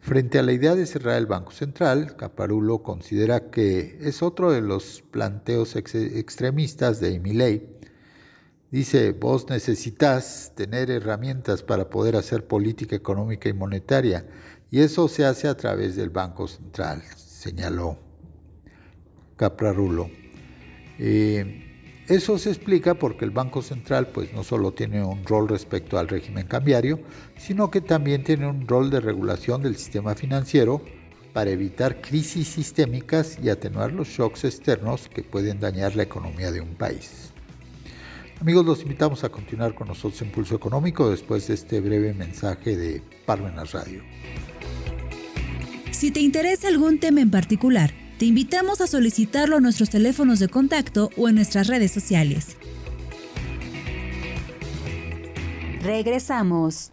Frente 0.00 0.38
a 0.38 0.42
la 0.42 0.52
idea 0.52 0.74
de 0.74 0.86
cerrar 0.86 1.18
el 1.18 1.26
Banco 1.26 1.52
Central, 1.52 2.16
Caparulo 2.16 2.82
considera 2.82 3.50
que 3.50 3.98
es 4.00 4.22
otro 4.22 4.50
de 4.50 4.62
los 4.62 5.02
planteos 5.10 5.76
extremistas 5.76 7.00
de 7.00 7.14
Emilei. 7.14 7.68
Dice, 8.70 9.12
vos 9.12 9.48
necesitas 9.50 10.52
tener 10.54 10.90
herramientas 10.90 11.62
para 11.62 11.90
poder 11.90 12.16
hacer 12.16 12.46
política 12.46 12.96
económica 12.96 13.48
y 13.48 13.52
monetaria, 13.52 14.26
y 14.70 14.80
eso 14.80 15.06
se 15.06 15.26
hace 15.26 15.48
a 15.48 15.56
través 15.56 15.96
del 15.96 16.10
Banco 16.10 16.48
Central, 16.48 17.02
señaló 17.16 17.98
Caparulo. 19.36 20.08
Eh, 20.98 21.69
eso 22.10 22.38
se 22.38 22.50
explica 22.50 22.94
porque 22.94 23.24
el 23.24 23.30
Banco 23.30 23.62
Central 23.62 24.08
pues 24.08 24.32
no 24.32 24.42
solo 24.42 24.72
tiene 24.72 25.04
un 25.04 25.24
rol 25.24 25.48
respecto 25.48 25.96
al 25.96 26.08
régimen 26.08 26.44
cambiario, 26.44 26.98
sino 27.38 27.70
que 27.70 27.80
también 27.80 28.24
tiene 28.24 28.48
un 28.48 28.66
rol 28.66 28.90
de 28.90 28.98
regulación 28.98 29.62
del 29.62 29.76
sistema 29.76 30.16
financiero 30.16 30.82
para 31.32 31.50
evitar 31.50 32.00
crisis 32.00 32.48
sistémicas 32.48 33.38
y 33.40 33.48
atenuar 33.48 33.92
los 33.92 34.08
shocks 34.08 34.42
externos 34.42 35.08
que 35.08 35.22
pueden 35.22 35.60
dañar 35.60 35.94
la 35.94 36.02
economía 36.02 36.50
de 36.50 36.60
un 36.60 36.74
país. 36.74 37.30
Amigos, 38.40 38.66
los 38.66 38.82
invitamos 38.82 39.22
a 39.22 39.28
continuar 39.28 39.76
con 39.76 39.86
nosotros 39.86 40.20
en 40.22 40.32
Pulso 40.32 40.56
Económico 40.56 41.08
después 41.10 41.46
de 41.46 41.54
este 41.54 41.80
breve 41.80 42.12
mensaje 42.12 42.76
de 42.76 43.02
Parmenas 43.24 43.70
Radio. 43.70 44.02
Si 45.92 46.10
te 46.10 46.18
interesa 46.18 46.66
algún 46.66 46.98
tema 46.98 47.20
en 47.20 47.30
particular, 47.30 47.92
te 48.20 48.26
invitamos 48.26 48.82
a 48.82 48.86
solicitarlo 48.86 49.56
a 49.56 49.60
nuestros 49.60 49.88
teléfonos 49.88 50.40
de 50.40 50.48
contacto 50.48 51.08
o 51.16 51.30
en 51.30 51.36
nuestras 51.36 51.68
redes 51.68 51.90
sociales. 51.90 52.58
Regresamos. 55.80 56.92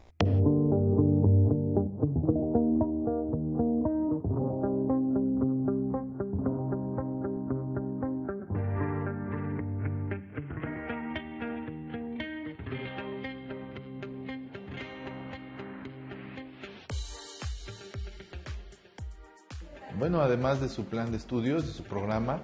Bueno, 19.98 20.22
además 20.22 20.62
de 20.62 20.70
su 20.70 20.86
plan 20.86 21.10
de 21.10 21.18
estudios, 21.18 21.66
de 21.66 21.74
su 21.74 21.84
programa, 21.84 22.42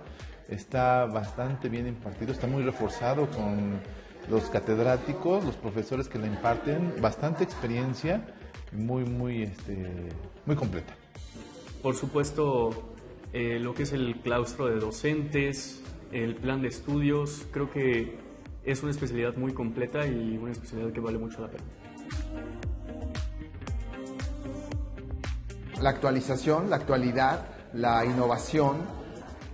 está 0.49 1.05
bastante 1.05 1.69
bien 1.69 1.87
impartido, 1.87 2.31
está 2.31 2.47
muy 2.47 2.63
reforzado 2.63 3.29
con 3.29 3.79
los 4.29 4.49
catedráticos, 4.49 5.43
los 5.43 5.55
profesores 5.55 6.07
que 6.07 6.17
le 6.17 6.27
imparten, 6.27 6.95
bastante 6.99 7.43
experiencia, 7.43 8.25
muy, 8.71 9.05
muy, 9.05 9.43
este, 9.43 10.09
muy 10.47 10.55
completa. 10.55 10.95
Por 11.83 11.95
supuesto, 11.95 12.93
eh, 13.33 13.59
lo 13.59 13.75
que 13.75 13.83
es 13.83 13.93
el 13.93 14.15
claustro 14.21 14.67
de 14.67 14.79
docentes, 14.79 15.83
el 16.11 16.35
plan 16.35 16.61
de 16.61 16.69
estudios, 16.69 17.45
creo 17.51 17.69
que 17.69 18.17
es 18.63 18.81
una 18.81 18.91
especialidad 18.91 19.35
muy 19.35 19.53
completa 19.53 20.07
y 20.07 20.37
una 20.37 20.53
especialidad 20.53 20.91
que 20.91 21.01
vale 21.01 21.19
mucho 21.19 21.41
la 21.41 21.49
pena. 21.49 21.63
La 25.83 25.89
actualización, 25.89 26.69
la 26.69 26.77
actualidad, 26.77 27.45
la 27.73 28.05
innovación, 28.05 28.77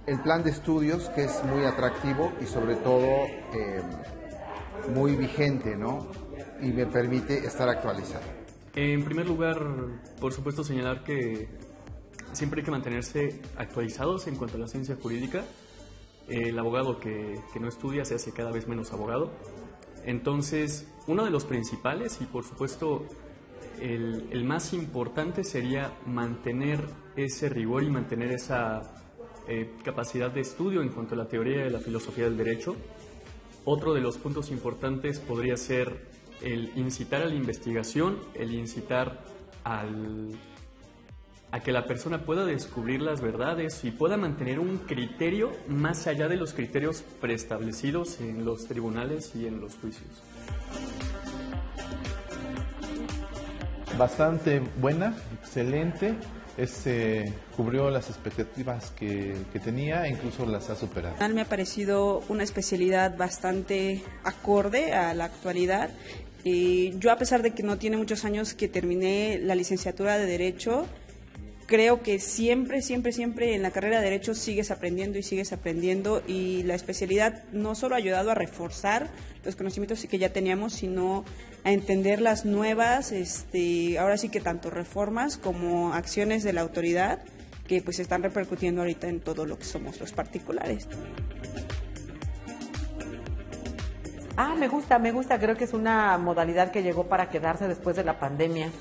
el 0.06 0.22
plan 0.22 0.44
de 0.44 0.52
estudios 0.52 1.10
que 1.10 1.24
es 1.24 1.44
muy 1.44 1.66
atractivo 1.66 2.32
y 2.40 2.46
sobre 2.46 2.76
todo 2.76 3.26
eh, 3.56 3.82
muy 4.94 5.16
vigente, 5.16 5.76
¿no? 5.76 6.08
Y 6.62 6.68
me 6.68 6.86
permite 6.86 7.40
estar 7.40 7.68
actualizado. 7.68 8.24
En 8.76 9.04
primer 9.04 9.28
lugar, 9.28 9.58
por 10.22 10.32
supuesto, 10.32 10.64
señalar 10.64 11.04
que 11.04 11.50
siempre 12.34 12.62
hay 12.62 12.66
que 12.66 12.72
mantenerse 12.72 13.42
actualizados 13.58 14.28
en 14.28 14.36
cuanto 14.36 14.58
a 14.58 14.60
la 14.60 14.68
ciencia 14.68 14.96
jurídica. 15.02 15.44
El 16.28 16.60
abogado 16.60 17.00
que, 17.00 17.42
que 17.52 17.60
no 17.60 17.68
estudia 17.68 18.06
se 18.06 18.14
hace 18.14 18.34
cada 18.34 18.52
vez 18.52 18.68
menos 18.68 18.94
abogado. 18.94 19.32
Entonces, 20.06 20.88
uno 21.08 21.26
de 21.26 21.32
los 21.32 21.46
principales 21.46 22.20
y 22.22 22.26
por 22.26 22.44
supuesto 22.44 23.08
el, 23.82 24.44
más 24.44 24.74
importante 24.74 25.44
sería 25.44 25.94
mantener 26.06 26.84
ese 27.16 27.50
rigor 27.50 27.84
y 27.84 27.90
mantener 27.90 28.32
esa 28.32 28.82
eh, 29.48 29.72
capacidad 29.84 30.32
de 30.32 30.42
estudio 30.42 30.82
en 30.82 30.90
cuanto 30.90 31.16
a 31.16 31.18
la 31.18 31.28
teoría 31.28 31.64
de 31.64 31.70
la 31.70 31.80
filosofía 31.80 32.26
del 32.26 32.38
derecho. 32.38 32.76
Otro 33.66 33.94
de 33.94 34.02
los 34.02 34.18
puntos 34.18 34.52
importantes 34.52 35.20
podría 35.20 35.58
ser 35.58 36.08
el 36.42 36.72
incitar 36.76 37.22
a 37.22 37.26
la 37.26 37.36
investigación, 37.36 38.18
el 38.34 38.54
incitar 38.54 39.20
a 39.64 39.84
que 41.60 41.72
la 41.72 41.86
persona 41.86 42.26
pueda 42.26 42.46
descubrir 42.46 43.02
las 43.02 43.22
verdades 43.22 43.84
y 43.84 43.92
pueda 43.92 44.18
mantener 44.18 44.60
un 44.60 44.78
criterio 44.78 45.52
más 45.68 46.08
allá 46.08 46.28
de 46.28 46.38
los 46.38 46.54
criterios 46.54 47.04
preestablecidos 47.22 48.20
en 48.22 48.46
los 48.46 48.68
tribunales 48.68 49.36
y 49.36 49.48
en 49.48 49.60
los 49.60 49.76
juicios. 49.76 50.24
Bastante 54.00 54.62
buena, 54.82 55.16
excelente. 55.40 56.16
Este, 56.58 57.32
cubrió 57.56 57.90
las 57.90 58.10
expectativas 58.10 58.92
que, 58.92 59.36
tenía 59.64 60.08
e 60.08 60.10
incluso 60.10 60.46
las 60.46 60.70
ha 60.70 60.76
superado. 60.76 61.16
Me 61.30 61.42
ha 61.42 61.46
parecido 61.46 62.24
una 62.28 62.44
especialidad 62.44 63.16
bastante 63.16 64.04
acorde 64.24 64.94
a 64.94 65.14
la 65.14 65.26
actualidad. 65.26 65.90
Y 66.44 66.98
yo, 66.98 67.12
a 67.12 67.18
pesar 67.18 67.44
de 67.44 67.52
que 67.52 67.64
no 67.64 67.78
tiene 67.78 67.98
muchos 67.98 68.26
años 68.26 68.54
que 68.54 68.68
terminé 68.68 69.40
la 69.42 69.56
licenciatura 69.56 70.18
de 70.18 70.26
Derecho, 70.26 70.86
creo 71.66 72.02
que 72.02 72.20
siempre, 72.20 72.82
siempre, 72.82 73.12
siempre 73.14 73.54
en 73.54 73.62
la 73.62 73.72
carrera 73.72 73.98
de 73.98 74.06
Derecho 74.06 74.34
sigues 74.34 74.72
aprendiendo 74.72 75.20
y 75.20 75.24
sigues 75.24 75.54
aprendiendo 75.54 76.24
y 76.28 76.64
la 76.64 76.74
especialidad 76.74 77.44
no 77.54 77.76
solo 77.76 77.96
ha 77.96 78.00
ayudado 78.00 78.32
a 78.32 78.36
reforzar 78.36 79.08
los 79.46 79.56
conocimientos 79.56 80.04
que 80.06 80.18
ya 80.18 80.34
teníamos, 80.34 80.74
sino 80.74 81.24
a 81.64 81.72
entender 81.72 82.22
las 82.22 82.46
nuevas, 82.46 83.12
este, 83.12 84.00
ahora 84.00 84.18
sí 84.18 84.30
que 84.30 84.40
tanto 84.40 84.70
reformas 84.70 85.38
como 85.38 85.94
acciones 85.94 86.44
de 86.44 86.54
la 86.54 86.62
autoridad 86.62 87.20
que 87.68 87.82
pues 87.82 88.00
están 88.00 88.24
repercutiendo 88.24 88.82
ahorita 88.82 89.08
en 89.08 89.20
todo 89.20 89.46
lo 89.46 89.58
que 89.60 89.66
somos 89.66 90.00
los 90.00 90.12
particulares. 90.12 90.88
Ah, 94.36 94.56
me 94.58 94.70
gusta, 94.70 95.00
me 95.00 95.12
gusta, 95.12 95.38
creo 95.38 95.58
que 95.58 95.66
es 95.66 95.74
una 95.74 96.18
modalidad 96.18 96.72
que 96.72 96.82
llegó 96.82 97.08
para 97.08 97.30
quedarse 97.30 97.68
después 97.68 97.96
de 97.96 98.06
la 98.06 98.20
pandemia. 98.20 98.72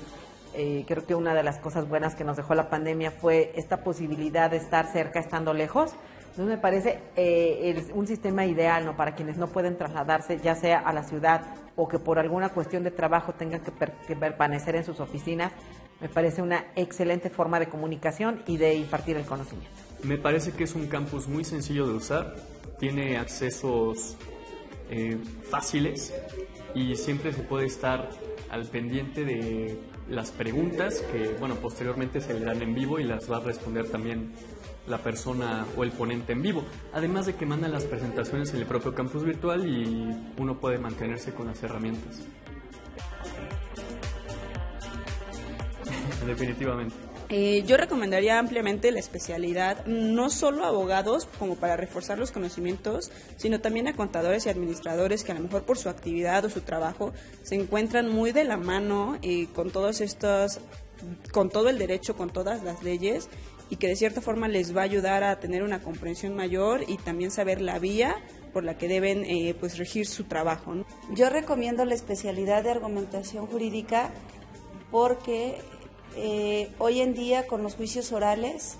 Eh, 0.55 0.85
creo 0.87 1.05
que 1.05 1.15
una 1.15 1.35
de 1.35 1.43
las 1.43 1.59
cosas 1.59 1.87
buenas 1.87 2.15
que 2.15 2.23
nos 2.23 2.37
dejó 2.37 2.55
la 2.55 2.69
pandemia 2.69 3.11
fue 3.11 3.51
esta 3.55 3.83
posibilidad 3.83 4.49
de 4.49 4.57
estar 4.57 4.91
cerca 4.91 5.19
estando 5.19 5.53
lejos. 5.53 5.91
Entonces 6.39 6.55
me 6.55 6.61
parece 6.61 6.99
eh, 7.17 7.85
un 7.93 8.07
sistema 8.07 8.45
ideal 8.45 8.85
¿no? 8.85 8.95
para 8.95 9.13
quienes 9.13 9.35
no 9.35 9.47
pueden 9.47 9.77
trasladarse 9.77 10.39
ya 10.41 10.55
sea 10.55 10.79
a 10.79 10.93
la 10.93 11.03
ciudad 11.03 11.41
o 11.75 11.89
que 11.89 11.99
por 11.99 12.17
alguna 12.17 12.47
cuestión 12.47 12.81
de 12.81 12.91
trabajo 12.91 13.33
tengan 13.33 13.59
que, 13.59 13.73
que 14.07 14.15
permanecer 14.15 14.77
en 14.77 14.85
sus 14.85 15.01
oficinas. 15.01 15.51
Me 15.99 16.07
parece 16.07 16.41
una 16.41 16.67
excelente 16.77 17.29
forma 17.29 17.59
de 17.59 17.67
comunicación 17.67 18.41
y 18.47 18.55
de 18.55 18.73
impartir 18.75 19.17
el 19.17 19.25
conocimiento. 19.25 19.69
Me 20.03 20.17
parece 20.17 20.53
que 20.53 20.63
es 20.63 20.75
un 20.75 20.87
campus 20.87 21.27
muy 21.27 21.43
sencillo 21.43 21.85
de 21.85 21.95
usar, 21.95 22.37
tiene 22.79 23.17
accesos 23.17 24.15
eh, 24.89 25.17
fáciles 25.43 26.13
y 26.73 26.95
siempre 26.95 27.33
se 27.33 27.41
puede 27.41 27.65
estar 27.65 28.11
al 28.49 28.65
pendiente 28.65 29.25
de 29.25 29.77
las 30.07 30.31
preguntas 30.31 31.03
que, 31.11 31.35
bueno, 31.37 31.55
posteriormente 31.55 32.21
se 32.21 32.33
le 32.33 32.45
dan 32.45 32.61
en 32.61 32.73
vivo 32.73 32.97
y 32.97 33.03
las 33.03 33.29
va 33.29 33.37
a 33.37 33.41
responder 33.41 33.89
también 33.89 34.31
la 34.89 34.97
persona 34.97 35.65
o 35.77 35.83
el 35.83 35.91
ponente 35.91 36.33
en 36.33 36.41
vivo. 36.41 36.63
Además 36.93 37.25
de 37.25 37.35
que 37.35 37.45
mandan 37.45 37.71
las 37.71 37.85
presentaciones 37.85 38.53
en 38.53 38.61
el 38.61 38.65
propio 38.65 38.93
campus 38.93 39.23
virtual 39.23 39.67
y 39.67 40.15
uno 40.37 40.59
puede 40.59 40.77
mantenerse 40.77 41.33
con 41.33 41.47
las 41.47 41.61
herramientas. 41.63 42.21
Definitivamente. 46.25 46.95
Eh, 47.31 47.63
yo 47.67 47.77
recomendaría 47.77 48.39
ampliamente 48.39 48.91
la 48.91 48.97
especialidad, 48.97 49.85
no 49.85 50.31
solo 50.31 50.65
a 50.65 50.69
abogados 50.69 51.27
como 51.37 51.57
para 51.57 51.77
reforzar 51.77 52.17
los 52.17 52.31
conocimientos, 52.31 53.11
sino 53.37 53.61
también 53.61 53.87
a 53.87 53.93
contadores 53.93 54.47
y 54.47 54.49
administradores 54.49 55.23
que 55.23 55.31
a 55.31 55.35
lo 55.35 55.41
mejor 55.41 55.61
por 55.61 55.77
su 55.77 55.89
actividad 55.89 56.43
o 56.45 56.49
su 56.49 56.61
trabajo 56.61 57.13
se 57.43 57.53
encuentran 57.53 58.09
muy 58.09 58.31
de 58.31 58.45
la 58.45 58.57
mano 58.57 59.19
eh, 59.21 59.47
con 59.53 59.69
todos 59.69 60.01
estos, 60.01 60.59
con 61.31 61.51
todo 61.51 61.69
el 61.69 61.77
derecho, 61.77 62.17
con 62.17 62.31
todas 62.31 62.63
las 62.63 62.81
leyes 62.81 63.29
y 63.69 63.75
que 63.75 63.87
de 63.87 63.95
cierta 63.95 64.21
forma 64.21 64.47
les 64.47 64.75
va 64.75 64.81
a 64.81 64.85
ayudar 64.85 65.23
a 65.23 65.39
tener 65.39 65.63
una 65.63 65.81
comprensión 65.81 66.35
mayor 66.35 66.83
y 66.87 66.97
también 66.97 67.31
saber 67.31 67.61
la 67.61 67.79
vía 67.79 68.15
por 68.53 68.63
la 68.63 68.77
que 68.77 68.87
deben 68.87 69.23
eh, 69.25 69.55
pues 69.59 69.77
regir 69.77 70.07
su 70.07 70.23
trabajo. 70.23 70.73
Yo 71.13 71.29
recomiendo 71.29 71.85
la 71.85 71.93
especialidad 71.93 72.63
de 72.63 72.71
argumentación 72.71 73.45
jurídica 73.45 74.09
porque 74.91 75.57
eh, 76.15 76.71
hoy 76.79 77.01
en 77.01 77.13
día 77.13 77.45
con 77.45 77.61
los 77.61 77.75
juicios 77.75 78.11
orales 78.11 78.77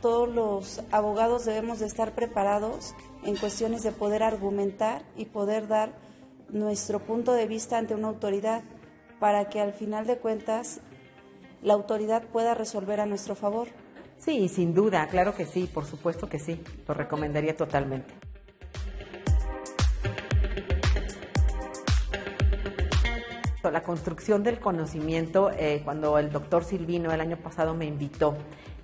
todos 0.00 0.28
los 0.28 0.82
abogados 0.90 1.44
debemos 1.44 1.78
de 1.78 1.86
estar 1.86 2.14
preparados 2.14 2.94
en 3.22 3.36
cuestiones 3.36 3.82
de 3.82 3.92
poder 3.92 4.22
argumentar 4.22 5.02
y 5.16 5.26
poder 5.26 5.68
dar 5.68 5.92
nuestro 6.48 7.00
punto 7.00 7.32
de 7.34 7.46
vista 7.46 7.78
ante 7.78 7.94
una 7.94 8.08
autoridad 8.08 8.62
para 9.18 9.48
que 9.50 9.60
al 9.60 9.74
final 9.74 10.06
de 10.06 10.16
cuentas 10.16 10.80
la 11.62 11.74
autoridad 11.74 12.22
pueda 12.24 12.54
resolver 12.54 13.00
a 13.00 13.06
nuestro 13.06 13.34
favor. 13.34 13.68
Sí, 14.18 14.48
sin 14.48 14.74
duda, 14.74 15.06
claro 15.08 15.34
que 15.34 15.46
sí, 15.46 15.68
por 15.72 15.86
supuesto 15.86 16.28
que 16.28 16.38
sí, 16.38 16.62
lo 16.86 16.94
recomendaría 16.94 17.56
totalmente. 17.56 18.14
La 23.62 23.82
construcción 23.82 24.42
del 24.42 24.58
conocimiento, 24.58 25.50
eh, 25.50 25.82
cuando 25.84 26.18
el 26.18 26.32
doctor 26.32 26.64
Silvino 26.64 27.12
el 27.12 27.20
año 27.20 27.36
pasado 27.36 27.74
me 27.74 27.84
invitó 27.84 28.36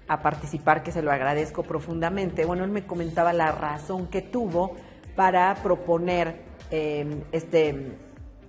a 0.06 0.22
participar, 0.22 0.82
que 0.82 0.92
se 0.92 1.02
lo 1.02 1.10
agradezco 1.10 1.62
profundamente, 1.62 2.44
bueno, 2.44 2.64
él 2.64 2.70
me 2.70 2.86
comentaba 2.86 3.32
la 3.32 3.52
razón 3.52 4.06
que 4.06 4.22
tuvo 4.22 4.76
para 5.16 5.54
proponer 5.56 6.42
eh, 6.70 7.22
este, 7.32 7.96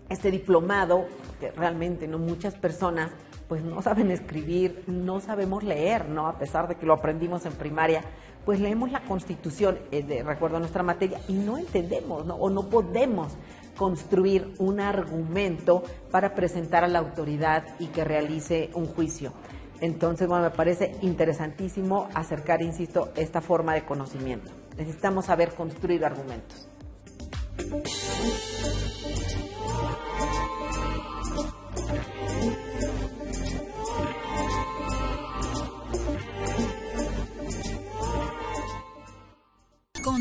este 0.09 0.29
diplomado, 0.29 1.05
que 1.39 1.51
realmente 1.51 2.07
no 2.07 2.19
muchas 2.19 2.55
personas 2.55 3.11
pues 3.47 3.63
no 3.63 3.81
saben 3.81 4.11
escribir, 4.11 4.83
no 4.87 5.19
sabemos 5.21 5.63
leer, 5.63 6.09
¿no? 6.09 6.27
A 6.27 6.37
pesar 6.37 6.67
de 6.67 6.75
que 6.75 6.85
lo 6.85 6.93
aprendimos 6.93 7.45
en 7.45 7.53
primaria, 7.53 8.03
pues 8.45 8.59
leemos 8.59 8.91
la 8.91 9.01
Constitución, 9.01 9.79
eh, 9.91 10.03
de 10.03 10.23
recuerdo 10.23 10.59
nuestra 10.59 10.83
materia, 10.83 11.19
y 11.27 11.33
no 11.33 11.57
entendemos, 11.57 12.25
¿no? 12.25 12.35
O 12.35 12.49
no 12.49 12.69
podemos 12.69 13.33
construir 13.77 14.53
un 14.57 14.79
argumento 14.79 15.83
para 16.11 16.33
presentar 16.33 16.83
a 16.83 16.87
la 16.87 16.99
autoridad 16.99 17.63
y 17.79 17.87
que 17.87 18.03
realice 18.03 18.69
un 18.73 18.87
juicio. 18.87 19.33
Entonces, 19.79 20.27
bueno, 20.27 20.45
me 20.45 20.51
parece 20.51 20.95
interesantísimo 21.01 22.09
acercar, 22.13 22.61
insisto, 22.61 23.11
esta 23.15 23.41
forma 23.41 23.75
de 23.75 23.85
conocimiento. 23.85 24.51
Necesitamos 24.75 25.25
saber 25.25 25.53
construir 25.53 26.03
argumentos. 26.03 26.67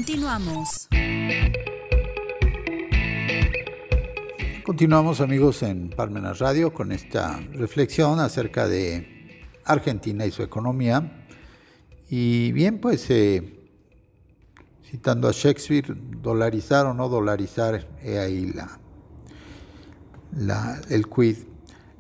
Continuamos. 0.07 0.89
Continuamos 4.65 5.21
amigos 5.21 5.65
en 5.65 5.91
Parmenas 5.91 6.39
Radio 6.39 6.73
con 6.73 6.93
esta 6.93 7.41
reflexión 7.51 8.21
acerca 8.21 8.69
de 8.69 9.43
Argentina 9.65 10.25
y 10.25 10.31
su 10.31 10.45
economía. 10.45 11.27
Y 12.09 12.53
bien, 12.53 12.79
pues 12.81 13.11
eh, 13.11 13.69
citando 14.85 15.27
a 15.27 15.33
Shakespeare, 15.33 15.93
dolarizar 16.23 16.87
o 16.87 16.95
no 16.95 17.09
dolarizar, 17.09 17.89
he 18.01 18.21
ahí 18.21 18.55
la, 20.37 20.81
el 20.89 21.09
quid. 21.09 21.39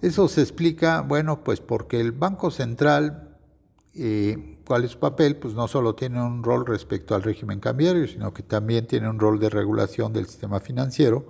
Eso 0.00 0.28
se 0.28 0.42
explica, 0.42 1.00
bueno, 1.00 1.42
pues 1.42 1.58
porque 1.58 1.98
el 1.98 2.12
Banco 2.12 2.52
Central 2.52 3.36
eh, 3.94 4.55
¿Cuál 4.66 4.84
es 4.84 4.90
su 4.90 4.98
papel? 4.98 5.36
Pues 5.36 5.54
no 5.54 5.68
solo 5.68 5.94
tiene 5.94 6.20
un 6.20 6.42
rol 6.42 6.66
respecto 6.66 7.14
al 7.14 7.22
régimen 7.22 7.60
cambiario, 7.60 8.08
sino 8.08 8.34
que 8.34 8.42
también 8.42 8.88
tiene 8.88 9.08
un 9.08 9.20
rol 9.20 9.38
de 9.38 9.48
regulación 9.48 10.12
del 10.12 10.26
sistema 10.26 10.58
financiero 10.58 11.24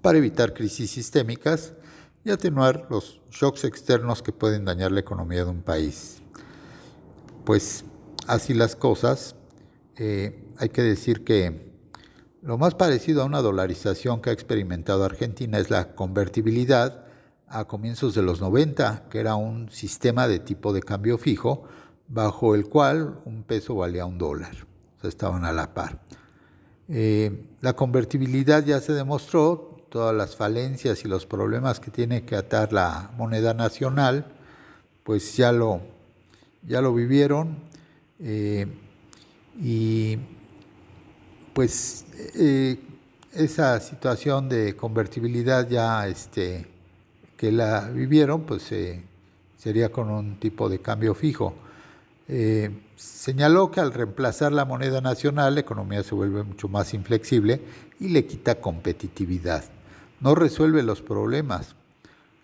para 0.00 0.18
evitar 0.18 0.54
crisis 0.54 0.92
sistémicas 0.92 1.72
y 2.24 2.30
atenuar 2.30 2.86
los 2.88 3.20
shocks 3.32 3.64
externos 3.64 4.22
que 4.22 4.30
pueden 4.30 4.64
dañar 4.64 4.92
la 4.92 5.00
economía 5.00 5.44
de 5.44 5.50
un 5.50 5.62
país. 5.62 6.22
Pues 7.44 7.84
así 8.28 8.54
las 8.54 8.76
cosas, 8.76 9.34
eh, 9.96 10.52
hay 10.56 10.68
que 10.68 10.82
decir 10.82 11.24
que 11.24 11.74
lo 12.42 12.58
más 12.58 12.76
parecido 12.76 13.22
a 13.22 13.24
una 13.24 13.42
dolarización 13.42 14.22
que 14.22 14.30
ha 14.30 14.32
experimentado 14.32 15.04
Argentina 15.04 15.58
es 15.58 15.68
la 15.68 15.96
convertibilidad 15.96 17.06
a 17.48 17.64
comienzos 17.64 18.14
de 18.14 18.22
los 18.22 18.40
90, 18.40 19.08
que 19.10 19.18
era 19.18 19.34
un 19.34 19.68
sistema 19.70 20.28
de 20.28 20.38
tipo 20.38 20.72
de 20.72 20.80
cambio 20.80 21.18
fijo, 21.18 21.64
bajo 22.10 22.54
el 22.54 22.68
cual 22.68 23.20
un 23.24 23.44
peso 23.44 23.76
valía 23.76 24.04
un 24.04 24.18
dólar, 24.18 24.66
o 24.98 25.00
sea, 25.00 25.08
estaban 25.08 25.44
a 25.44 25.52
la 25.52 25.72
par. 25.72 26.00
Eh, 26.88 27.46
la 27.60 27.74
convertibilidad 27.74 28.64
ya 28.64 28.80
se 28.80 28.92
demostró, 28.92 29.68
todas 29.88 30.14
las 30.14 30.36
falencias 30.36 31.04
y 31.04 31.08
los 31.08 31.26
problemas 31.26 31.80
que 31.80 31.90
tiene 31.90 32.24
que 32.24 32.36
atar 32.36 32.72
la 32.72 33.10
moneda 33.16 33.54
nacional, 33.54 34.26
pues 35.02 35.36
ya 35.36 35.50
lo, 35.50 35.80
ya 36.66 36.80
lo 36.80 36.94
vivieron 36.94 37.58
eh, 38.20 38.66
y 39.60 40.16
pues 41.52 42.06
eh, 42.36 42.78
esa 43.32 43.80
situación 43.80 44.48
de 44.48 44.76
convertibilidad 44.76 45.68
ya 45.68 46.06
este, 46.06 46.66
que 47.36 47.50
la 47.50 47.88
vivieron, 47.88 48.42
pues 48.42 48.72
sería 49.56 49.90
con 49.90 50.08
un 50.10 50.38
tipo 50.38 50.68
de 50.68 50.80
cambio 50.80 51.14
fijo. 51.14 51.54
Eh, 52.32 52.70
señaló 52.94 53.72
que 53.72 53.80
al 53.80 53.92
reemplazar 53.92 54.52
la 54.52 54.64
moneda 54.64 55.00
nacional 55.00 55.54
la 55.54 55.62
economía 55.62 56.04
se 56.04 56.14
vuelve 56.14 56.44
mucho 56.44 56.68
más 56.68 56.94
inflexible 56.94 57.60
y 57.98 58.10
le 58.10 58.24
quita 58.24 58.60
competitividad. 58.60 59.64
No 60.20 60.36
resuelve 60.36 60.84
los 60.84 61.02
problemas. 61.02 61.74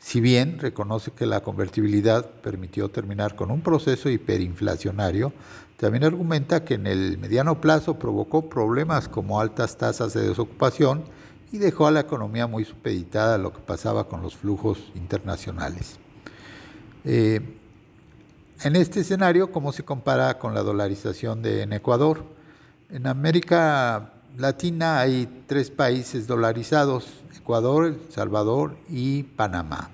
Si 0.01 0.21
bien 0.21 0.59
reconoce 0.59 1.13
que 1.13 1.25
la 1.25 1.45
convertibilidad 1.45 2.29
permitió 2.29 2.89
terminar 2.89 3.37
con 3.37 3.53
un 3.53 3.61
proceso 3.61 4.11
hiperinflacionario, 4.11 5.33
también 5.77 6.03
argumenta 6.03 6.65
que 6.65 6.75
en 6.75 6.89
el 6.89 7.17
mediano 7.19 7.61
plazo 7.61 7.97
provocó 7.97 8.51
problemas 8.51 9.09
como 9.09 9.41
altas 9.41 9.77
tasas 9.77 10.15
de 10.15 10.27
desocupación 10.27 11.05
y 11.53 11.59
dejó 11.59 11.87
a 11.87 11.93
la 11.93 12.01
economía 12.01 12.49
muy 12.49 12.65
supeditada 12.65 13.37
a 13.37 13.39
lo 13.39 13.53
que 13.53 13.61
pasaba 13.61 14.09
con 14.09 14.21
los 14.21 14.35
flujos 14.35 14.91
internacionales. 14.97 16.01
Eh, 17.05 17.41
en 18.63 18.77
este 18.77 19.01
escenario, 19.01 19.53
¿cómo 19.53 19.73
se 19.73 19.85
compara 19.85 20.39
con 20.39 20.55
la 20.55 20.63
dolarización 20.63 21.43
de 21.43 21.63
en 21.63 21.73
Ecuador? 21.73 22.25
En 22.91 23.07
América 23.07 24.13
Latina 24.39 25.01
hay 25.01 25.45
tres 25.47 25.71
países 25.71 26.27
dolarizados, 26.27 27.07
Ecuador, 27.37 27.87
El 27.87 28.01
Salvador 28.11 28.77
y 28.89 29.25
Panamá. 29.25 29.91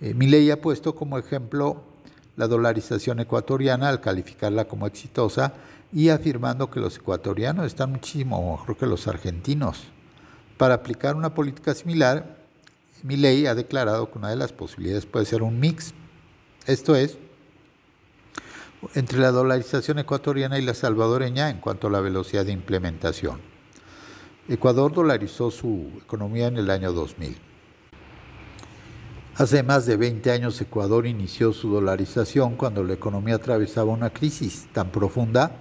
Eh, 0.00 0.14
mi 0.14 0.26
ley 0.26 0.50
ha 0.50 0.60
puesto 0.60 0.94
como 0.94 1.18
ejemplo 1.18 1.82
la 2.36 2.46
dolarización 2.46 3.20
ecuatoriana 3.20 3.88
al 3.88 4.00
calificarla 4.00 4.66
como 4.66 4.86
exitosa 4.86 5.54
y 5.92 6.08
afirmando 6.08 6.70
que 6.70 6.80
los 6.80 6.96
ecuatorianos 6.96 7.66
están 7.66 7.92
muchísimo 7.92 8.52
mejor 8.52 8.76
que 8.76 8.86
los 8.86 9.08
argentinos. 9.08 9.84
Para 10.58 10.74
aplicar 10.74 11.16
una 11.16 11.34
política 11.34 11.74
similar, 11.74 12.36
mi 13.02 13.16
ley 13.16 13.46
ha 13.46 13.54
declarado 13.54 14.10
que 14.10 14.18
una 14.18 14.30
de 14.30 14.36
las 14.36 14.52
posibilidades 14.52 15.06
puede 15.06 15.26
ser 15.26 15.42
un 15.42 15.58
mix, 15.58 15.92
esto 16.66 16.94
es, 16.94 17.18
entre 18.94 19.18
la 19.18 19.30
dolarización 19.30 19.98
ecuatoriana 19.98 20.58
y 20.58 20.62
la 20.62 20.74
salvadoreña 20.74 21.50
en 21.50 21.58
cuanto 21.58 21.86
a 21.86 21.90
la 21.90 22.00
velocidad 22.00 22.44
de 22.44 22.52
implementación. 22.52 23.40
Ecuador 24.48 24.92
dolarizó 24.92 25.50
su 25.50 25.90
economía 26.02 26.48
en 26.48 26.56
el 26.56 26.70
año 26.70 26.92
2000. 26.92 27.36
Hace 29.36 29.62
más 29.62 29.86
de 29.86 29.96
20 29.96 30.30
años 30.30 30.60
Ecuador 30.60 31.06
inició 31.06 31.52
su 31.52 31.70
dolarización 31.70 32.56
cuando 32.56 32.84
la 32.84 32.92
economía 32.92 33.36
atravesaba 33.36 33.90
una 33.90 34.10
crisis 34.10 34.68
tan 34.72 34.90
profunda 34.90 35.52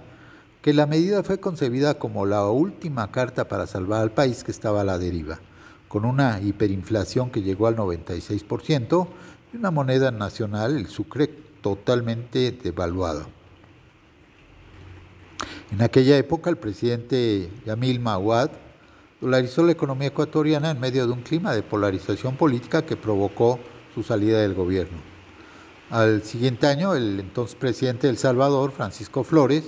que 0.62 0.73
la 0.73 0.86
medida 0.88 1.23
fue 1.23 1.39
concebida 1.39 1.95
como 1.95 2.25
la 2.25 2.47
última 2.47 3.12
carta 3.12 3.47
para 3.47 3.67
salvar 3.67 4.01
al 4.01 4.12
país 4.12 4.43
que 4.43 4.51
estaba 4.51 4.81
a 4.81 4.84
la 4.84 4.97
deriva, 4.97 5.39
con 5.88 6.05
una 6.05 6.39
hiperinflación 6.41 7.31
que 7.31 7.41
llegó 7.41 7.67
al 7.67 7.77
96% 7.77 9.07
y 9.53 9.57
una 9.57 9.71
moneda 9.71 10.12
nacional, 10.12 10.75
el 10.75 10.88
sucre, 10.88 11.29
totalmente 11.62 12.52
devaluado. 12.52 13.26
En 15.71 15.82
aquella 15.82 16.17
época 16.17 16.50
el 16.50 16.58
presidente 16.58 17.50
Yamil 17.65 18.00
Mawad 18.00 18.52
dolarizó 19.21 19.63
la 19.63 19.71
economía 19.71 20.10
ecuatoriana 20.10 20.71
en 20.71 20.80
medio 20.80 21.06
de 21.08 21.13
un 21.13 21.21
clima 21.21 21.54
de 21.54 21.63
polarización 21.63 22.36
política 22.36 22.86
que 22.86 22.97
provocó 22.97 23.60
su 23.93 24.04
salida 24.04 24.41
del 24.41 24.54
gobierno. 24.54 24.97
Al 25.89 26.24
siguiente 26.24 26.67
año, 26.67 26.95
el 26.95 27.19
entonces 27.19 27.56
presidente 27.56 28.08
de 28.08 28.12
El 28.12 28.17
Salvador, 28.17 28.71
Francisco 28.71 29.24
Flores, 29.24 29.65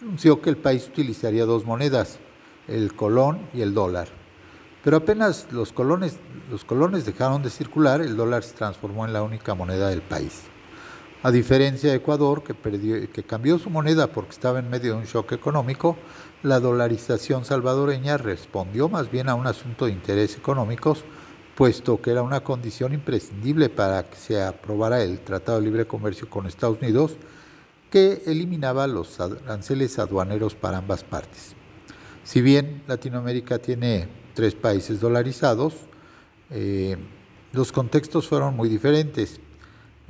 anunció 0.00 0.40
que 0.40 0.50
el 0.50 0.56
país 0.56 0.88
utilizaría 0.88 1.44
dos 1.44 1.64
monedas, 1.64 2.18
el 2.68 2.94
colón 2.94 3.40
y 3.52 3.60
el 3.60 3.74
dólar. 3.74 4.08
Pero 4.82 4.96
apenas 4.96 5.48
los 5.50 5.72
colones, 5.72 6.18
los 6.50 6.64
colones 6.64 7.04
dejaron 7.04 7.42
de 7.42 7.50
circular, 7.50 8.00
el 8.00 8.16
dólar 8.16 8.42
se 8.42 8.54
transformó 8.54 9.04
en 9.04 9.12
la 9.12 9.22
única 9.22 9.54
moneda 9.54 9.88
del 9.88 10.02
país. 10.02 10.49
A 11.22 11.30
diferencia 11.30 11.90
de 11.90 11.96
Ecuador, 11.96 12.42
que, 12.42 13.22
cambió 13.24 13.58
su 13.58 13.68
moneda 13.68 14.06
porque 14.06 14.30
estaba 14.30 14.58
en 14.58 14.70
medio 14.70 14.94
de 14.94 15.00
un 15.00 15.04
shock 15.04 15.32
económico, 15.32 15.98
la 16.42 16.60
dolarización 16.60 17.44
salvadoreña 17.44 18.16
respondió 18.16 18.88
más 18.88 19.10
bien 19.10 19.28
a 19.28 19.34
un 19.34 19.46
asunto 19.46 19.84
de 19.84 19.92
interés 19.92 20.38
económicos, 20.38 21.04
puesto 21.54 22.00
que 22.00 22.12
era 22.12 22.22
una 22.22 22.40
condición 22.40 22.94
imprescindible 22.94 23.68
para 23.68 24.04
que 24.04 24.16
se 24.16 24.42
aprobara 24.42 25.02
el 25.02 25.20
Tratado 25.20 25.60
de 25.60 25.66
Libre 25.66 25.86
Comercio 25.86 26.26
con 26.30 26.46
Estados 26.46 26.78
Unidos, 26.80 27.16
que 27.90 28.22
eliminaba 28.24 28.86
los 28.86 29.20
aranceles 29.20 29.98
aduaneros 29.98 30.54
para 30.54 30.78
ambas 30.78 31.04
partes. 31.04 31.54
Si 32.24 32.40
bien 32.40 32.82
Latinoamérica 32.86 33.58
tiene 33.58 34.08
tres 34.32 34.54
países 34.54 35.00
dolarizados, 35.00 35.74
eh, 36.48 36.96
los 37.52 37.72
contextos 37.72 38.26
fueron 38.26 38.56
muy 38.56 38.70
diferentes. 38.70 39.38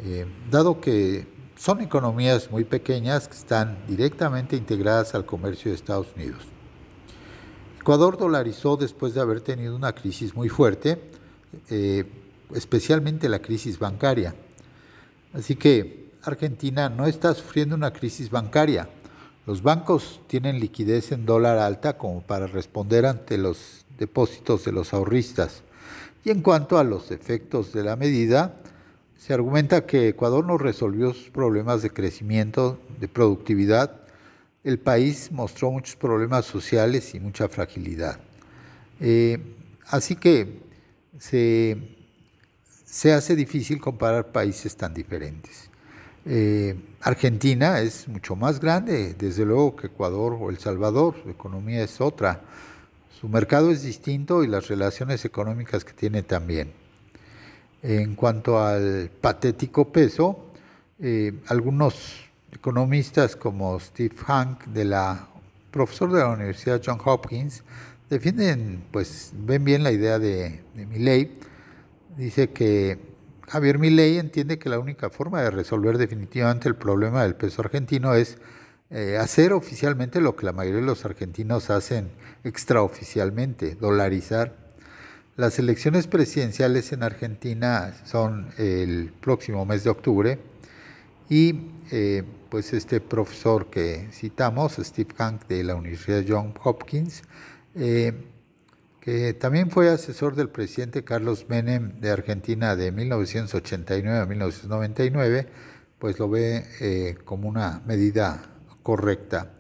Eh, 0.03 0.27
dado 0.51 0.81
que 0.81 1.27
son 1.57 1.83
economías 1.83 2.51
muy 2.51 2.65
pequeñas 2.65 3.29
que 3.29 3.37
están 3.37 3.77
directamente 3.87 4.57
integradas 4.57 5.15
al 5.15 5.27
comercio 5.27 5.71
de 5.71 5.77
Estados 5.77 6.07
Unidos. 6.17 6.43
Ecuador 7.79 8.17
dolarizó 8.17 8.79
después 8.79 9.13
de 9.13 9.21
haber 9.21 9.43
tenido 9.43 9.77
una 9.77 9.95
crisis 9.95 10.35
muy 10.35 10.49
fuerte, 10.49 11.11
eh, 11.69 12.07
especialmente 12.55 13.29
la 13.29 13.41
crisis 13.41 13.79
bancaria. 13.79 14.35
Así 15.35 15.55
que 15.55 16.11
Argentina 16.23 16.89
no 16.89 17.07
está 17.07 17.35
sufriendo 17.35 17.75
una 17.75 17.93
crisis 17.93 18.31
bancaria. 18.31 18.89
Los 19.47 19.63
bancos 19.63 20.21
tienen 20.29 20.61
liquidez 20.61 21.13
en 21.13 21.27
dólar 21.27 21.59
alta 21.59 21.99
como 21.99 22.23
para 22.23 22.47
responder 22.47 23.05
ante 23.05 23.37
los 23.37 23.85
depósitos 23.99 24.65
de 24.65 24.73
los 24.73 24.95
ahorristas. 24.95 25.63
Y 26.25 26.31
en 26.31 26.41
cuanto 26.41 26.79
a 26.79 26.85
los 26.85 27.11
efectos 27.11 27.73
de 27.75 27.83
la 27.83 27.97
medida, 27.97 28.61
se 29.21 29.35
argumenta 29.35 29.85
que 29.85 30.09
Ecuador 30.09 30.47
no 30.47 30.57
resolvió 30.57 31.13
sus 31.13 31.29
problemas 31.29 31.83
de 31.83 31.91
crecimiento, 31.91 32.81
de 32.99 33.07
productividad. 33.07 34.01
El 34.65 34.79
país 34.79 35.31
mostró 35.31 35.71
muchos 35.71 35.95
problemas 35.95 36.47
sociales 36.47 37.15
y 37.15 37.21
mucha 37.21 37.47
fragilidad. 37.47 38.19
Eh, 38.99 39.39
así 39.89 40.17
que 40.17 40.63
se, 41.19 41.77
hace 43.13 43.37
difícil 43.37 43.79
comparar 43.79 44.33
países 44.33 44.75
tan 44.75 44.95
diferentes. 44.95 45.69
Eh, 46.25 46.75
Argentina 47.03 47.83
es 47.83 48.09
mucho 48.09 48.37
más 48.37 48.59
grande, 48.59 49.13
desde 49.19 49.45
luego, 49.45 49.77
que 49.77 49.89
Ecuador 49.89 50.39
o 50.41 50.49
El 50.49 50.57
Salvador, 50.57 51.15
su 51.23 51.29
economía 51.29 51.85
es 51.85 52.01
otra, 52.01 52.41
su 53.21 53.29
mercado 53.29 53.71
es 53.71 53.83
distinto 53.83 54.43
y 54.43 54.47
las 54.47 54.69
relaciones 54.69 55.27
económicas 55.27 55.85
que 55.85 55.93
tiene 55.93 56.23
también. 56.23 56.80
En 57.83 58.15
cuanto 58.15 58.63
al 58.63 59.11
patético 59.21 59.91
peso, 59.91 60.53
eh, 60.99 61.33
algunos 61.49 62.29
economistas 62.53 63.37
como 63.37 63.79
Steve 63.81 64.15
Hank, 64.27 64.67
de 64.67 64.85
la, 64.85 65.29
profesor 65.71 66.13
de 66.13 66.21
la 66.21 66.29
Universidad 66.29 66.83
John 66.85 66.99
Hopkins, 67.05 67.63
defienden, 68.11 68.83
pues 68.91 69.33
ven 69.35 69.65
bien 69.65 69.83
la 69.83 69.93
idea 69.93 70.19
de, 70.19 70.61
de 70.75 70.87
Milley. 70.87 71.39
Dice 72.17 72.51
que 72.51 72.99
Javier 73.49 73.79
Milley 73.79 74.19
entiende 74.19 74.59
que 74.59 74.69
la 74.69 74.79
única 74.79 75.11
forma 75.11 75.43
de 75.43 75.51
resolver 75.51 75.97
definitivamente 75.97 76.69
el 76.69 76.77
problema 76.77 77.23
del 77.23 77.35
peso 77.35 77.63
argentino 77.63 78.15
es 78.15 78.39
eh, 78.91 79.17
hacer 79.19 79.53
oficialmente 79.53 80.21
lo 80.21 80.35
que 80.35 80.45
la 80.45 80.53
mayoría 80.53 80.81
de 80.81 80.87
los 80.87 81.05
argentinos 81.05 81.71
hacen 81.71 82.11
extraoficialmente, 82.43 83.77
dolarizar 83.77 84.57
las 85.41 85.59
elecciones 85.59 86.07
presidenciales 86.07 86.93
en 86.93 87.03
Argentina 87.03 87.95
son 88.05 88.51
el 88.59 89.11
próximo 89.23 89.65
mes 89.65 89.85
de 89.85 89.91
octubre 89.91 90.39
y 91.31 91.55
eh, 91.91 92.25
pues 92.51 92.75
este 92.75 93.01
profesor 93.01 93.71
que 93.71 94.09
citamos, 94.13 94.77
Steve 94.79 95.15
Hank 95.17 95.47
de 95.49 95.65
la 95.65 95.77
Universidad 95.77 96.23
John 96.29 96.53
Hopkins, 96.63 97.23
eh, 97.75 98.13
que 99.01 99.33
también 99.33 99.71
fue 99.71 99.89
asesor 99.89 100.37
del 100.37 100.51
presidente 100.51 101.05
Carlos 101.05 101.47
Menem 101.49 101.99
de 102.03 102.11
Argentina 102.11 102.77
de 102.77 102.93
1989 102.93 104.19
a 104.19 104.27
1999, 104.27 105.47
pues 105.99 106.19
lo 106.19 106.29
ve 106.29 106.67
eh, 106.83 107.17
como 107.25 107.49
una 107.49 107.81
medida 107.87 108.43
correcta. 108.83 109.53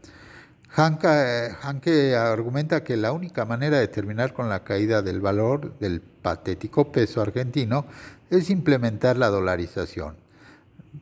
Hanke 0.77 2.15
argumenta 2.15 2.85
que 2.85 2.97
la 2.97 3.13
única 3.13 3.45
manera 3.45 3.79
de 3.79 3.89
terminar 3.89 4.33
con 4.33 4.49
la 4.49 4.63
caída 4.63 5.03
del 5.03 5.21
valor 5.21 5.79
del 5.79 6.01
patético 6.01 6.93
peso 6.93 7.21
argentino 7.21 7.87
es 8.31 8.51
implementar 8.51 9.17
la 9.17 9.29
dolarización. 9.29 10.17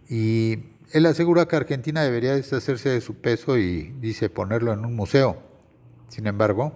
Y 0.08 0.58
él 0.92 1.04
asegura 1.04 1.46
que 1.46 1.56
Argentina 1.56 2.02
debería 2.02 2.34
deshacerse 2.34 2.88
de 2.88 3.00
su 3.02 3.16
peso 3.16 3.58
y 3.58 3.94
dice 4.00 4.30
ponerlo 4.30 4.72
en 4.72 4.86
un 4.86 4.96
museo. 4.96 5.42
Sin 6.08 6.26
embargo, 6.26 6.72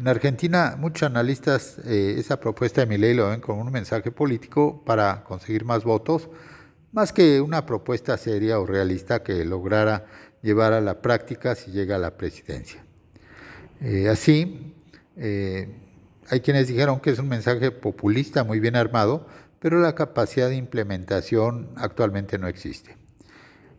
en 0.00 0.08
Argentina 0.08 0.74
muchos 0.76 1.04
analistas 1.04 1.78
eh, 1.84 2.16
esa 2.18 2.40
propuesta 2.40 2.80
de 2.80 2.88
Milei 2.88 3.14
lo 3.14 3.28
ven 3.28 3.40
como 3.40 3.60
un 3.60 3.70
mensaje 3.70 4.10
político 4.10 4.82
para 4.84 5.22
conseguir 5.22 5.64
más 5.64 5.84
votos, 5.84 6.28
más 6.90 7.12
que 7.12 7.40
una 7.40 7.64
propuesta 7.64 8.16
seria 8.16 8.58
o 8.58 8.66
realista 8.66 9.22
que 9.22 9.44
lograra 9.44 10.06
llevar 10.42 10.72
a 10.72 10.80
la 10.80 11.00
práctica 11.00 11.54
si 11.54 11.70
llega 11.70 11.96
a 11.96 11.98
la 11.98 12.16
presidencia. 12.16 12.84
Eh, 13.80 14.08
así, 14.08 14.74
eh, 15.16 15.68
hay 16.28 16.40
quienes 16.40 16.68
dijeron 16.68 17.00
que 17.00 17.10
es 17.10 17.18
un 17.18 17.28
mensaje 17.28 17.70
populista 17.70 18.44
muy 18.44 18.60
bien 18.60 18.76
armado, 18.76 19.26
pero 19.58 19.80
la 19.80 19.94
capacidad 19.94 20.48
de 20.48 20.56
implementación 20.56 21.70
actualmente 21.76 22.38
no 22.38 22.48
existe. 22.48 22.96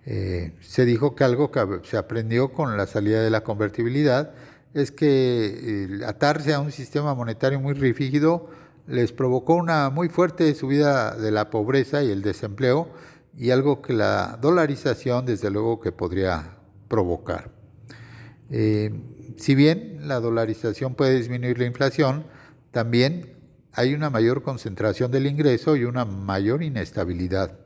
Eh, 0.05 0.53
se 0.61 0.85
dijo 0.85 1.15
que 1.15 1.23
algo 1.23 1.51
que 1.51 1.61
se 1.83 1.97
aprendió 1.97 2.51
con 2.51 2.75
la 2.75 2.87
salida 2.87 3.21
de 3.23 3.29
la 3.29 3.43
convertibilidad 3.43 4.33
es 4.73 4.91
que 4.91 5.99
atarse 6.05 6.53
a 6.53 6.59
un 6.59 6.71
sistema 6.71 7.13
monetario 7.13 7.59
muy 7.59 7.73
rígido 7.73 8.49
les 8.87 9.13
provocó 9.13 9.55
una 9.55 9.89
muy 9.89 10.09
fuerte 10.09 10.53
subida 10.55 11.15
de 11.15 11.31
la 11.31 11.49
pobreza 11.49 12.03
y 12.03 12.11
el 12.11 12.21
desempleo, 12.21 12.89
y 13.37 13.51
algo 13.51 13.81
que 13.81 13.93
la 13.93 14.37
dolarización 14.41 15.25
desde 15.25 15.49
luego 15.49 15.79
que 15.79 15.91
podría 15.91 16.57
provocar. 16.87 17.51
Eh, 18.49 18.91
si 19.37 19.55
bien 19.55 20.07
la 20.07 20.19
dolarización 20.19 20.95
puede 20.95 21.15
disminuir 21.15 21.57
la 21.57 21.65
inflación, 21.65 22.25
también 22.71 23.33
hay 23.73 23.93
una 23.93 24.09
mayor 24.09 24.43
concentración 24.43 25.11
del 25.11 25.25
ingreso 25.25 25.75
y 25.75 25.85
una 25.85 26.05
mayor 26.05 26.61
inestabilidad. 26.61 27.57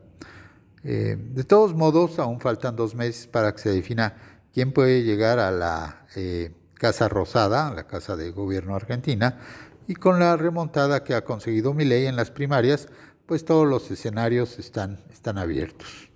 Eh, 0.83 1.17
de 1.19 1.43
todos 1.43 1.75
modos, 1.75 2.17
aún 2.19 2.39
faltan 2.39 2.75
dos 2.75 2.95
meses 2.95 3.27
para 3.27 3.51
que 3.51 3.59
se 3.59 3.69
defina 3.71 4.15
quién 4.53 4.71
puede 4.71 5.03
llegar 5.03 5.39
a 5.39 5.51
la 5.51 6.05
eh, 6.15 6.53
Casa 6.75 7.09
Rosada, 7.09 7.73
la 7.73 7.87
Casa 7.87 8.15
de 8.15 8.31
Gobierno 8.31 8.75
argentina, 8.75 9.39
y 9.87 9.95
con 9.95 10.19
la 10.19 10.37
remontada 10.37 11.03
que 11.03 11.13
ha 11.13 11.25
conseguido 11.25 11.73
Milei 11.73 12.05
en 12.05 12.15
las 12.15 12.31
primarias, 12.31 12.87
pues 13.27 13.45
todos 13.45 13.67
los 13.67 13.91
escenarios 13.91 14.57
están, 14.57 14.99
están 15.11 15.37
abiertos. 15.37 16.09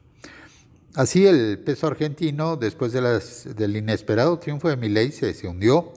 Así 0.95 1.27
el 1.27 1.59
peso 1.59 1.87
argentino, 1.87 2.57
después 2.57 2.91
de 2.93 3.01
las, 3.01 3.55
del 3.55 3.77
inesperado 3.77 4.39
triunfo 4.39 4.69
de 4.69 4.77
Milei, 4.77 5.11
se, 5.11 5.33
se 5.33 5.47
hundió 5.47 5.93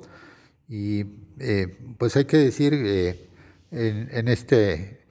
y 0.68 1.04
eh, 1.38 1.78
pues 1.98 2.16
hay 2.16 2.26
que 2.26 2.36
decir 2.36 2.74
eh, 2.74 3.28
en, 3.70 4.28
este, 4.28 5.04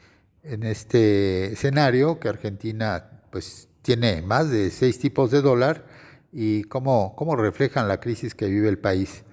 en 0.44 0.64
este 0.64 1.54
escenario 1.54 2.20
que 2.20 2.30
Argentina 2.30 3.22
pues 3.30 3.68
tiene 3.82 4.22
más 4.22 4.50
de 4.50 4.72
seis 4.72 5.00
tipos 5.00 5.32
de 5.32 5.42
dólar 5.42 5.86
y 6.32 6.64
cómo, 6.64 7.16
cómo 7.16 7.36
reflejan 7.36 7.88
la 7.88 8.00
crisis 8.00 8.36
que 8.36 8.48
vive 8.48 8.70
el 8.70 8.80
país. 8.80 9.24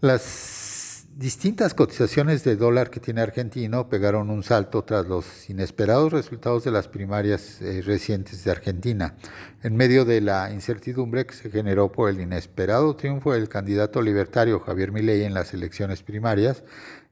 Las 0.00 0.71
distintas 1.14 1.74
cotizaciones 1.74 2.42
de 2.42 2.56
dólar 2.56 2.90
que 2.90 3.00
tiene 3.00 3.20
Argentino 3.20 3.88
pegaron 3.88 4.30
un 4.30 4.42
salto 4.42 4.82
tras 4.84 5.06
los 5.06 5.48
inesperados 5.50 6.12
resultados 6.12 6.64
de 6.64 6.70
las 6.70 6.88
primarias 6.88 7.60
eh, 7.60 7.82
recientes 7.84 8.44
de 8.44 8.50
Argentina, 8.50 9.16
en 9.62 9.76
medio 9.76 10.04
de 10.04 10.20
la 10.20 10.50
incertidumbre 10.50 11.26
que 11.26 11.34
se 11.34 11.50
generó 11.50 11.92
por 11.92 12.08
el 12.08 12.20
inesperado 12.20 12.96
triunfo 12.96 13.32
del 13.32 13.48
candidato 13.48 14.00
libertario 14.00 14.60
Javier 14.60 14.90
Milei 14.92 15.24
en 15.24 15.34
las 15.34 15.52
elecciones 15.52 16.02
primarias. 16.02 16.64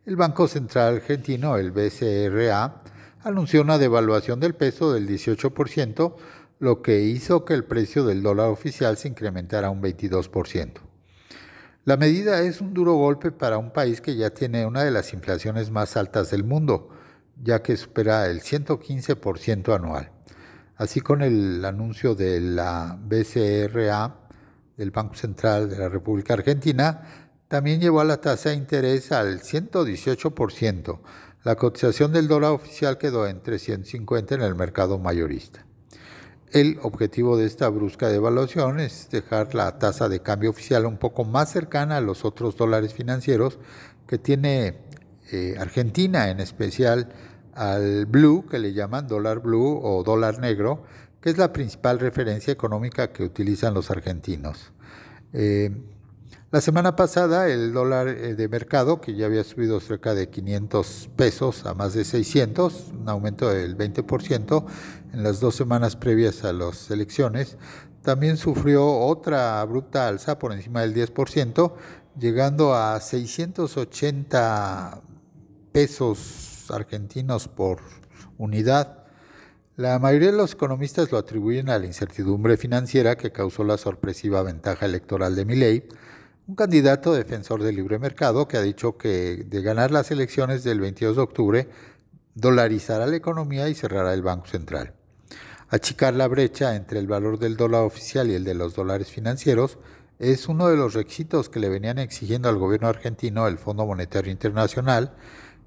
El 0.06 0.16
Banco 0.16 0.48
Central 0.48 0.96
Argentino, 0.96 1.56
el 1.56 1.70
BCRA, 1.70 2.82
anunció 3.22 3.60
una 3.60 3.78
devaluación 3.78 4.40
del 4.40 4.54
peso 4.54 4.92
del 4.92 5.06
18%, 5.06 6.16
lo 6.58 6.82
que 6.82 7.02
hizo 7.02 7.44
que 7.44 7.54
el 7.54 7.64
precio 7.64 8.04
del 8.04 8.22
dólar 8.22 8.48
oficial 8.48 8.96
se 8.96 9.08
incrementara 9.08 9.70
un 9.70 9.82
22%. 9.82 10.89
La 11.90 11.96
medida 11.96 12.40
es 12.42 12.61
un 12.61 12.72
duro 12.72 12.94
golpe 12.94 13.33
para 13.33 13.59
un 13.59 13.72
país 13.72 14.00
que 14.00 14.14
ya 14.14 14.31
tiene 14.31 14.64
una 14.64 14.85
de 14.85 14.92
las 14.92 15.12
inflaciones 15.12 15.72
más 15.72 15.96
altas 15.96 16.31
del 16.31 16.44
mundo, 16.44 16.90
ya 17.42 17.62
que 17.62 17.76
supera 17.76 18.26
el 18.29 18.42
115% 18.42 19.74
anual. 19.74 20.12
Así 20.76 21.00
con 21.00 21.20
el 21.20 21.64
anuncio 21.64 22.14
de 22.14 22.40
la 22.40 22.96
BCRA, 22.96 24.20
del 24.76 24.92
Banco 24.92 25.16
Central 25.16 25.68
de 25.68 25.79
la 25.79 25.88
República 25.88 26.35
Argentina, 26.35 27.03
también 27.48 27.81
llevó 27.81 28.03
a 28.03 28.05
la 28.05 28.20
tasa 28.20 28.50
de 28.50 28.55
interés 28.55 29.11
al 29.11 29.40
118%. 29.40 31.00
La 31.42 31.57
cotización 31.57 32.12
del 32.12 32.29
dólar 32.29 32.53
oficial 32.53 32.98
quedó 32.98 33.26
en 33.26 33.42
350 33.42 34.37
en 34.37 34.42
el 34.42 34.55
mercado 34.55 35.00
mayorista. 35.00 35.66
El 36.52 36.80
objetivo 36.82 37.36
de 37.36 37.46
esta 37.46 37.68
brusca 37.68 38.08
devaluación 38.08 38.80
es 38.80 39.08
dejar 39.08 39.54
la 39.54 39.78
tasa 39.78 40.08
de 40.08 40.20
cambio 40.20 40.50
oficial 40.50 40.84
un 40.84 40.96
poco 40.96 41.24
más 41.24 41.52
cercana 41.52 41.98
a 41.98 42.00
los 42.00 42.24
otros 42.24 42.56
dólares 42.56 42.92
financieros 42.92 43.60
que 44.08 44.18
tiene 44.18 44.74
eh, 45.30 45.54
Argentina, 45.60 46.28
en 46.28 46.40
especial 46.40 47.08
al 47.54 48.06
blue, 48.06 48.46
que 48.50 48.58
le 48.58 48.72
llaman 48.72 49.06
dólar 49.06 49.38
blue 49.38 49.78
o 49.80 50.02
dólar 50.02 50.40
negro, 50.40 50.82
que 51.20 51.30
es 51.30 51.38
la 51.38 51.52
principal 51.52 52.00
referencia 52.00 52.52
económica 52.52 53.12
que 53.12 53.22
utilizan 53.22 53.72
los 53.72 53.92
argentinos. 53.92 54.72
Eh, 55.32 55.70
la 56.52 56.60
semana 56.60 56.96
pasada 56.96 57.48
el 57.48 57.72
dólar 57.72 58.08
eh, 58.08 58.34
de 58.34 58.48
mercado, 58.48 59.00
que 59.00 59.14
ya 59.14 59.26
había 59.26 59.44
subido 59.44 59.78
cerca 59.78 60.14
de 60.14 60.30
500 60.30 61.10
pesos 61.14 61.64
a 61.64 61.74
más 61.74 61.94
de 61.94 62.04
600, 62.04 62.86
un 63.00 63.08
aumento 63.08 63.48
del 63.48 63.78
20% 63.78 64.64
en 65.12 65.22
las 65.22 65.38
dos 65.38 65.54
semanas 65.54 65.94
previas 65.94 66.44
a 66.44 66.52
las 66.52 66.90
elecciones, 66.90 67.56
también 68.02 68.36
sufrió 68.36 68.98
otra 68.98 69.60
abrupta 69.60 70.08
alza 70.08 70.38
por 70.38 70.52
encima 70.52 70.80
del 70.80 70.94
10%, 70.94 71.72
llegando 72.18 72.74
a 72.74 72.98
680 72.98 75.02
pesos 75.70 76.66
argentinos 76.70 77.46
por 77.46 77.78
unidad. 78.38 79.04
La 79.76 79.98
mayoría 79.98 80.32
de 80.32 80.36
los 80.36 80.54
economistas 80.54 81.12
lo 81.12 81.18
atribuyen 81.18 81.70
a 81.70 81.78
la 81.78 81.86
incertidumbre 81.86 82.56
financiera 82.56 83.16
que 83.16 83.30
causó 83.30 83.64
la 83.64 83.78
sorpresiva 83.78 84.42
ventaja 84.42 84.86
electoral 84.86 85.36
de 85.36 85.44
Milei, 85.44 85.88
un 86.50 86.56
candidato 86.56 87.14
defensor 87.14 87.62
del 87.62 87.76
libre 87.76 88.00
mercado 88.00 88.48
que 88.48 88.56
ha 88.56 88.62
dicho 88.62 88.98
que 88.98 89.44
de 89.46 89.62
ganar 89.62 89.92
las 89.92 90.10
elecciones 90.10 90.64
del 90.64 90.80
22 90.80 91.14
de 91.14 91.22
octubre, 91.22 91.68
dolarizará 92.34 93.06
la 93.06 93.14
economía 93.14 93.68
y 93.68 93.74
cerrará 93.74 94.12
el 94.12 94.22
Banco 94.22 94.48
Central. 94.48 94.92
Achicar 95.68 96.12
la 96.14 96.26
brecha 96.26 96.74
entre 96.74 96.98
el 96.98 97.06
valor 97.06 97.38
del 97.38 97.56
dólar 97.56 97.82
oficial 97.82 98.28
y 98.30 98.34
el 98.34 98.42
de 98.42 98.54
los 98.54 98.74
dólares 98.74 99.12
financieros 99.12 99.78
es 100.18 100.48
uno 100.48 100.66
de 100.66 100.76
los 100.76 100.94
requisitos 100.94 101.48
que 101.48 101.60
le 101.60 101.68
venían 101.68 102.00
exigiendo 102.00 102.48
al 102.48 102.58
gobierno 102.58 102.88
argentino 102.88 103.46
el 103.46 103.56
Fondo 103.56 103.86
Monetario 103.86 104.32
Internacional, 104.32 105.14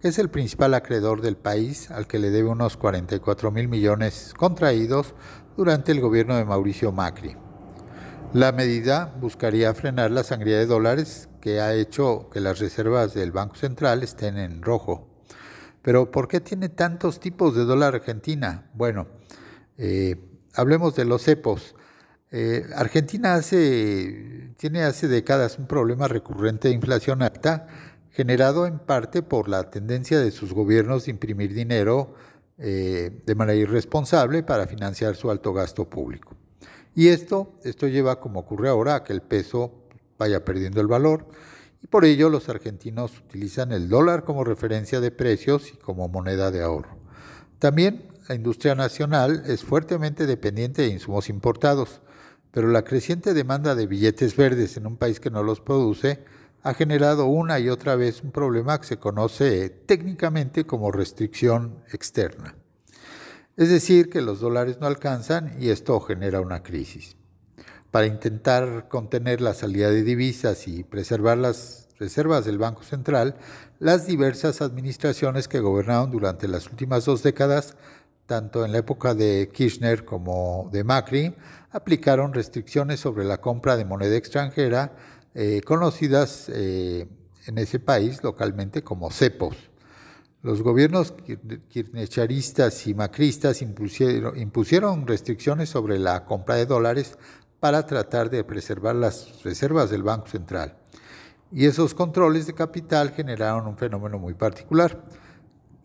que 0.02 0.10
es 0.10 0.20
el 0.20 0.30
principal 0.30 0.74
acreedor 0.74 1.22
del 1.22 1.38
país 1.38 1.92
al 1.92 2.08
que 2.08 2.20
le 2.20 2.30
debe 2.30 2.50
unos 2.50 2.76
44 2.76 3.52
mil 3.52 3.70
millones 3.70 4.34
contraídos 4.36 5.16
durante 5.56 5.94
el 5.94 6.02
gobierno 6.02 6.36
de 6.36 6.44
Mauricio 6.44 6.92
Macri. 6.92 7.38
La 8.34 8.52
medida 8.52 9.14
buscaría 9.22 9.76
frenar 9.76 10.10
la 10.10 10.24
sangría 10.24 10.58
de 10.58 10.66
dólares 10.66 11.30
que 11.40 11.62
ha 11.62 11.76
hecho 11.76 12.32
que 12.32 12.40
las 12.40 12.58
reservas 12.58 13.14
del 13.14 13.32
Banco 13.32 13.54
Central 13.54 14.02
estén 14.02 14.40
en 14.40 14.64
rojo. 14.64 15.08
Pero 15.84 16.10
¿por 16.10 16.28
qué 16.28 16.40
tiene 16.40 16.70
tantos 16.70 17.20
tipos 17.20 17.56
de 17.56 17.64
dólar 17.64 17.94
argentina? 17.94 18.72
Bueno, 18.74 19.06
eh, 19.78 20.16
hablemos 20.56 20.96
de 20.96 21.06
los 21.06 21.22
cepos. 21.22 21.76
Eh, 22.32 22.66
argentina 22.76 23.40
tiene 24.58 24.82
hace 24.82 25.08
décadas 25.08 25.60
un 25.60 25.68
problema 25.68 26.08
recurrente 26.08 26.70
de 26.70 26.74
inflación 26.74 27.22
alta, 27.22 27.68
generado 28.10 28.66
en 28.66 28.80
parte 28.80 29.22
por 29.22 29.48
la 29.48 29.70
tendencia 29.70 30.20
de 30.20 30.32
sus 30.32 30.54
gobiernos 30.54 31.06
de 31.06 31.12
imprimir 31.12 31.54
dinero 31.54 32.16
eh, 32.58 33.22
de 33.28 33.36
manera 33.36 33.60
irresponsable 33.60 34.42
para 34.42 34.66
financiar 34.66 35.16
su 35.16 35.30
alto 35.30 35.54
gasto 35.54 35.88
público. 35.88 36.36
Y 36.96 37.08
esto, 37.08 37.54
esto 37.64 37.88
lleva, 37.88 38.20
como 38.20 38.42
ocurre 38.42 38.70
ahora, 38.70 38.96
a 38.96 39.04
que 39.04 39.14
el 39.14 39.22
peso 39.22 39.72
vaya 40.18 40.46
perdiendo 40.46 40.80
el 40.80 40.88
valor 40.88 41.28
y 41.84 41.88
por 41.88 42.06
ello 42.06 42.30
los 42.30 42.48
argentinos 42.50 43.20
utilizan 43.20 43.72
el 43.72 43.90
dólar 43.90 44.24
como 44.24 44.44
referencia 44.44 45.02
de 45.02 45.12
precios 45.12 45.74
y 45.74 45.78
como 45.78 46.08
moneda 46.08 46.50
de 46.50 46.64
ahorro. 46.64 46.98
También 47.60 48.08
la 48.30 48.36
industria 48.36 48.74
nacional 48.74 49.44
es 49.48 49.64
fuertemente 49.64 50.26
dependiente 50.26 50.84
de 50.84 50.90
insumos 50.90 51.28
importados, 51.30 52.02
pero 52.52 52.70
la 52.70 52.84
creciente 52.84 53.34
demanda 53.34 53.76
de 53.76 53.88
billetes 53.88 54.38
verdes 54.38 54.78
en 54.78 54.88
un 54.88 54.96
país 54.96 55.20
que 55.20 55.30
no 55.30 55.44
los 55.44 55.60
produce 55.60 56.24
ha 56.62 56.74
generado 56.74 57.26
una 57.26 57.60
y 57.60 57.68
otra 57.68 57.98
vez 57.98 58.24
un 58.24 58.32
problema 58.32 58.80
que 58.80 58.88
se 58.88 58.98
conoce 58.98 59.70
técnicamente 59.70 60.66
como 60.66 60.92
restricción 60.92 61.84
externa. 61.92 62.56
Es 63.56 63.70
decir, 63.70 64.10
que 64.10 64.22
los 64.22 64.40
dólares 64.40 64.78
no 64.82 64.88
alcanzan 64.88 65.56
y 65.60 65.70
esto 65.70 66.00
genera 66.00 66.42
una 66.42 66.64
crisis. 66.64 67.16
Para 67.92 68.08
intentar 68.08 68.88
contener 68.90 69.42
la 69.42 69.54
salida 69.54 69.92
de 69.92 70.02
divisas 70.02 70.68
y 70.68 70.84
preservar 70.84 71.38
las 71.38 71.88
reservas 72.00 72.46
del 72.46 72.58
Banco 72.58 72.82
Central, 72.82 73.36
las 73.78 74.08
diversas 74.08 74.64
administraciones 74.64 75.48
que 75.48 75.60
gobernaron 75.60 76.10
durante 76.10 76.48
las 76.48 76.68
últimas 76.68 77.06
dos 77.06 77.22
décadas, 77.22 77.76
tanto 78.26 78.66
en 78.66 78.72
la 78.72 78.80
época 78.80 79.14
de 79.14 79.52
Kirchner 79.54 80.04
como 80.04 80.70
de 80.72 80.84
Macri, 80.84 81.36
aplicaron 81.70 82.34
restricciones 82.34 83.00
sobre 83.02 83.24
la 83.24 83.40
compra 83.40 83.78
de 83.78 83.86
moneda 83.86 84.16
extranjera, 84.16 84.96
eh, 85.36 85.62
conocidas 85.64 86.50
eh, 86.50 87.08
en 87.46 87.58
ese 87.60 87.80
país 87.80 88.24
localmente 88.24 88.82
como 88.82 89.12
cepos. 89.12 89.56
Los 90.44 90.62
gobiernos 90.62 91.14
kirchneristas 91.70 92.86
y 92.88 92.94
macristas 92.94 93.62
impusieron, 93.62 95.08
restricciones 95.08 95.70
sobre 95.70 95.98
la 95.98 96.26
compra 96.26 96.56
de 96.56 96.66
dólares 96.66 97.18
para 97.62 97.86
tratar 97.86 98.30
de 98.30 98.44
preservar 98.44 98.94
las 98.94 99.42
reservas 99.44 99.90
del 99.90 100.04
Banco 100.04 100.28
Central. 100.28 100.76
Y 101.50 101.66
esos 101.66 101.94
controles 101.94 102.46
de 102.46 102.54
capital 102.54 103.12
generaron 103.12 103.68
un 103.68 103.78
fenómeno 103.78 104.20
muy 104.20 104.34
particular, 104.34 105.06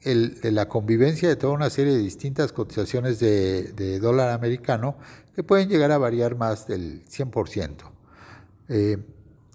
la 0.02 0.68
convivencia 0.68 1.28
de 1.28 1.36
toda 1.36 1.52
una 1.52 1.70
serie 1.70 1.92
de 1.92 2.00
distintas 2.00 2.52
cotizaciones 2.52 3.20
de, 3.20 4.00
dólar 4.00 4.30
americano 4.30 4.96
que 5.36 5.44
pueden 5.44 5.68
llegar 5.68 5.92
a 5.92 5.98
variar 5.98 6.34
más 6.34 6.66
del 6.66 7.04
100%. 7.04 7.92
Eh, 8.70 8.98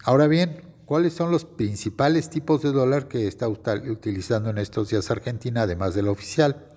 ahora 0.05 0.27
bien, 0.27 0.72
¿Cuáles 0.85 1.13
son 1.13 1.31
los 1.31 1.45
principales 1.45 2.29
tipos 2.29 2.61
de 2.61 2.73
dólar 2.73 3.07
que 3.07 3.25
está 3.25 3.47
utilizando 3.47 4.49
en 4.49 4.57
estos 4.57 4.89
días 4.89 5.09
Argentina, 5.09 5.61
además 5.61 5.95
del 5.95 6.09
oficial? 6.09 6.67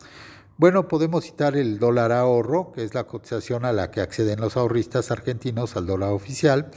Bueno, 0.59 0.87
podemos 0.87 1.25
citar 1.25 1.57
el 1.57 1.81
dólar 1.81 2.13
ahorro, 2.13 2.71
que 2.71 2.85
es 2.85 2.95
la 2.95 3.09
cotización 3.09 3.65
a 3.65 3.73
la 3.73 3.91
que 3.91 4.01
acceden 4.01 4.41
los 4.41 4.57
ahorristas 4.57 5.11
argentinos 5.11 5.77
al 5.77 5.87
dólar 5.87 6.13
oficial. 6.13 6.71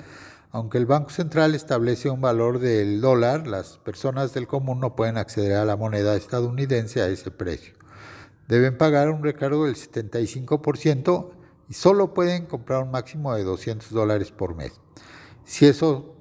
Aunque 0.51 0.79
el 0.79 0.87
Banco 0.87 1.11
Central 1.11 1.53
establece 1.53 2.09
un 2.09 2.19
valor 2.19 2.57
del 2.57 2.99
dólar, 2.99 3.45
las 3.45 3.77
personas 3.77 4.33
del 4.33 4.47
común 4.47 4.79
no 4.79 4.95
pueden 4.95 5.17
acceder 5.17 5.57
a 5.57 5.65
la 5.65 5.77
moneda 5.77 6.15
estadounidense 6.15 7.03
a 7.03 7.09
ese 7.09 7.29
precio. 7.29 7.75
Deben 8.47 8.75
pagar 8.75 9.11
un 9.11 9.23
recargo 9.23 9.65
del 9.65 9.75
75% 9.75 11.29
y 11.69 11.73
solo 11.75 12.15
pueden 12.15 12.47
comprar 12.47 12.81
un 12.81 12.89
máximo 12.89 13.35
de 13.35 13.43
200 13.43 13.91
dólares 13.91 14.31
por 14.31 14.55
mes. 14.55 14.73
Si 15.45 15.67
eso 15.67 16.18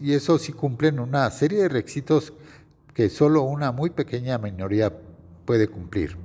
y 0.00 0.12
eso 0.12 0.38
sí 0.38 0.52
cumplen 0.52 1.00
una 1.00 1.30
serie 1.30 1.62
de 1.62 1.68
requisitos 1.68 2.32
que 2.94 3.08
solo 3.08 3.42
una 3.42 3.72
muy 3.72 3.90
pequeña 3.90 4.38
minoría 4.38 4.92
puede 5.44 5.68
cumplir. 5.68 6.16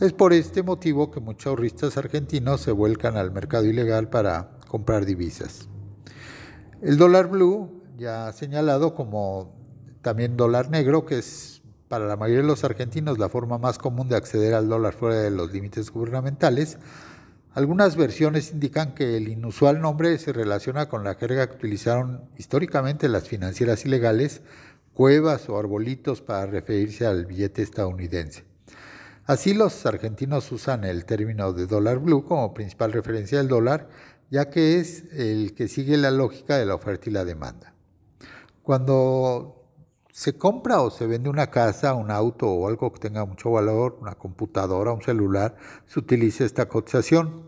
Es 0.00 0.12
por 0.12 0.32
este 0.32 0.62
motivo 0.62 1.10
que 1.10 1.20
muchos 1.20 1.48
ahorristas 1.48 1.96
argentinos 1.96 2.62
se 2.62 2.72
vuelcan 2.72 3.16
al 3.16 3.32
mercado 3.32 3.66
ilegal 3.66 4.08
para 4.08 4.52
comprar 4.66 5.04
divisas. 5.04 5.68
El 6.80 6.96
dólar 6.96 7.28
blue, 7.28 7.82
ya 7.98 8.32
señalado 8.32 8.94
como 8.94 9.52
también 10.00 10.36
dólar 10.36 10.70
negro, 10.70 11.04
que 11.04 11.18
es 11.18 11.60
para 11.88 12.06
la 12.06 12.16
mayoría 12.16 12.42
de 12.42 12.48
los 12.48 12.64
argentinos 12.64 13.18
la 13.18 13.28
forma 13.28 13.58
más 13.58 13.76
común 13.76 14.08
de 14.08 14.16
acceder 14.16 14.54
al 14.54 14.68
dólar 14.68 14.94
fuera 14.94 15.16
de 15.16 15.30
los 15.30 15.52
límites 15.52 15.90
gubernamentales, 15.90 16.78
algunas 17.52 17.96
versiones 17.96 18.52
indican 18.52 18.94
que 18.94 19.16
el 19.16 19.28
inusual 19.28 19.80
nombre 19.80 20.16
se 20.18 20.32
relaciona 20.32 20.88
con 20.88 21.02
la 21.02 21.16
jerga 21.16 21.48
que 21.48 21.56
utilizaron 21.56 22.28
históricamente 22.38 23.08
las 23.08 23.28
financieras 23.28 23.84
ilegales, 23.84 24.42
cuevas 24.94 25.48
o 25.48 25.58
arbolitos 25.58 26.20
para 26.20 26.46
referirse 26.46 27.06
al 27.06 27.26
billete 27.26 27.62
estadounidense. 27.62 28.44
Así 29.26 29.54
los 29.54 29.84
argentinos 29.86 30.50
usan 30.52 30.84
el 30.84 31.04
término 31.04 31.52
de 31.52 31.66
dólar 31.66 31.98
blue 31.98 32.24
como 32.24 32.54
principal 32.54 32.92
referencia 32.92 33.38
del 33.38 33.48
dólar, 33.48 33.88
ya 34.30 34.48
que 34.48 34.78
es 34.78 35.04
el 35.12 35.54
que 35.54 35.68
sigue 35.68 35.96
la 35.96 36.10
lógica 36.10 36.56
de 36.56 36.66
la 36.66 36.74
oferta 36.74 37.10
y 37.10 37.12
la 37.12 37.24
demanda. 37.24 37.74
Cuando 38.62 39.59
se 40.20 40.36
compra 40.36 40.82
o 40.82 40.90
se 40.90 41.06
vende 41.06 41.30
una 41.30 41.46
casa, 41.46 41.94
un 41.94 42.10
auto 42.10 42.46
o 42.46 42.68
algo 42.68 42.92
que 42.92 42.98
tenga 42.98 43.24
mucho 43.24 43.52
valor, 43.52 43.96
una 44.02 44.16
computadora, 44.16 44.92
un 44.92 45.00
celular, 45.00 45.56
se 45.86 45.98
utiliza 45.98 46.44
esta 46.44 46.68
cotización. 46.68 47.44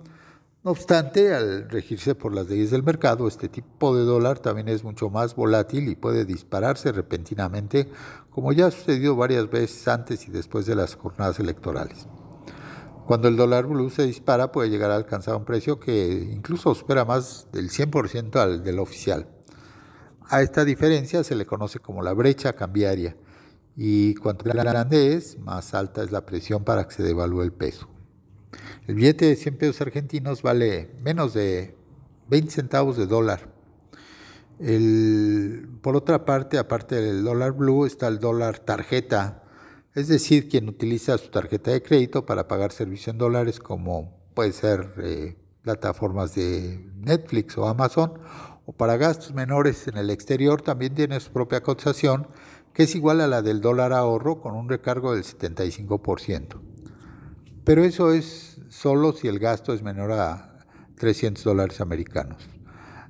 No 0.64 0.70
obstante, 0.70 1.34
al 1.34 1.68
regirse 1.68 2.14
por 2.14 2.34
las 2.34 2.48
leyes 2.48 2.70
del 2.70 2.82
mercado, 2.82 3.28
este 3.28 3.50
tipo 3.50 3.94
de 3.94 4.04
dólar 4.04 4.38
también 4.38 4.70
es 4.70 4.84
mucho 4.84 5.10
más 5.10 5.36
volátil 5.36 5.86
y 5.86 5.96
puede 5.96 6.24
dispararse 6.24 6.92
repentinamente, 6.92 7.90
como 8.30 8.54
ya 8.54 8.68
ha 8.68 8.70
sucedido 8.70 9.16
varias 9.16 9.50
veces 9.50 9.86
antes 9.86 10.26
y 10.26 10.30
después 10.30 10.64
de 10.64 10.74
las 10.74 10.94
jornadas 10.94 11.40
electorales. 11.40 12.06
Cuando 13.06 13.28
el 13.28 13.36
dólar 13.36 13.66
blue 13.66 13.90
se 13.90 14.06
dispara, 14.06 14.50
puede 14.50 14.70
llegar 14.70 14.92
a 14.92 14.96
alcanzar 14.96 15.36
un 15.36 15.44
precio 15.44 15.78
que 15.78 16.26
incluso 16.32 16.74
supera 16.74 17.04
más 17.04 17.48
del 17.52 17.68
100% 17.68 18.36
al 18.36 18.64
del 18.64 18.78
oficial. 18.78 19.28
A 20.32 20.40
esta 20.40 20.64
diferencia 20.64 21.22
se 21.24 21.34
le 21.34 21.44
conoce 21.44 21.78
como 21.78 22.00
la 22.00 22.14
brecha 22.14 22.54
cambiaria 22.54 23.14
y 23.76 24.14
cuanto 24.14 24.46
más 24.46 24.54
grande 24.54 25.12
es, 25.12 25.38
más 25.38 25.74
alta 25.74 26.02
es 26.02 26.10
la 26.10 26.24
presión 26.24 26.64
para 26.64 26.88
que 26.88 26.94
se 26.94 27.02
devalúe 27.02 27.42
el 27.42 27.52
peso. 27.52 27.86
El 28.86 28.94
billete 28.94 29.26
de 29.26 29.36
100 29.36 29.58
pesos 29.58 29.82
argentinos 29.82 30.40
vale 30.40 30.90
menos 31.04 31.34
de 31.34 31.76
20 32.30 32.50
centavos 32.50 32.96
de 32.96 33.06
dólar. 33.06 33.52
por 35.82 35.96
otra 35.96 36.24
parte, 36.24 36.56
aparte 36.56 36.94
del 36.94 37.24
dólar 37.24 37.52
blue, 37.52 37.84
está 37.84 38.08
el 38.08 38.18
dólar 38.18 38.58
tarjeta, 38.58 39.42
es 39.94 40.08
decir, 40.08 40.48
quien 40.48 40.66
utiliza 40.66 41.18
su 41.18 41.28
tarjeta 41.28 41.72
de 41.72 41.82
crédito 41.82 42.24
para 42.24 42.48
pagar 42.48 42.72
servicios 42.72 43.08
en 43.08 43.18
dólares 43.18 43.60
como 43.60 44.18
puede 44.32 44.52
ser 44.52 44.94
eh, 44.96 45.36
plataformas 45.60 46.34
de 46.34 46.90
Netflix 46.96 47.58
o 47.58 47.68
Amazon, 47.68 48.14
o 48.66 48.72
para 48.72 48.96
gastos 48.96 49.34
menores 49.34 49.88
en 49.88 49.96
el 49.96 50.10
exterior 50.10 50.62
también 50.62 50.94
tiene 50.94 51.18
su 51.20 51.32
propia 51.32 51.62
cotización, 51.62 52.28
que 52.72 52.84
es 52.84 52.94
igual 52.94 53.20
a 53.20 53.26
la 53.26 53.42
del 53.42 53.60
dólar 53.60 53.92
ahorro 53.92 54.40
con 54.40 54.54
un 54.54 54.68
recargo 54.68 55.14
del 55.14 55.24
75%. 55.24 56.60
Pero 57.64 57.84
eso 57.84 58.12
es 58.12 58.60
solo 58.68 59.12
si 59.12 59.28
el 59.28 59.38
gasto 59.38 59.72
es 59.72 59.82
menor 59.82 60.12
a 60.12 60.64
300 60.96 61.44
dólares 61.44 61.80
americanos. 61.80 62.48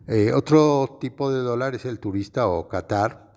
Eh, 0.09 0.33
otro 0.33 0.99
tipo 1.01 1.31
de 1.31 1.41
dólar 1.41 1.75
es 1.75 1.85
el 1.85 2.01
turista 2.01 2.49
o 2.49 2.69
Qatar. 2.69 3.33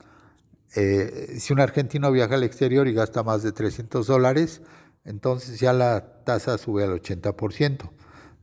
Eh, 0.76 1.36
si 1.40 1.54
un 1.54 1.60
argentino 1.60 2.12
viaja 2.12 2.36
al 2.36 2.44
exterior 2.44 2.88
y 2.88 2.94
gasta 2.94 3.24
más 3.24 3.44
de 3.44 3.52
300 3.52 4.08
dólares, 4.08 4.62
entonces 5.06 5.60
ya 5.60 5.72
la 5.74 6.24
tasa 6.24 6.58
sube 6.58 6.84
al 6.84 7.00
80%. 7.00 7.92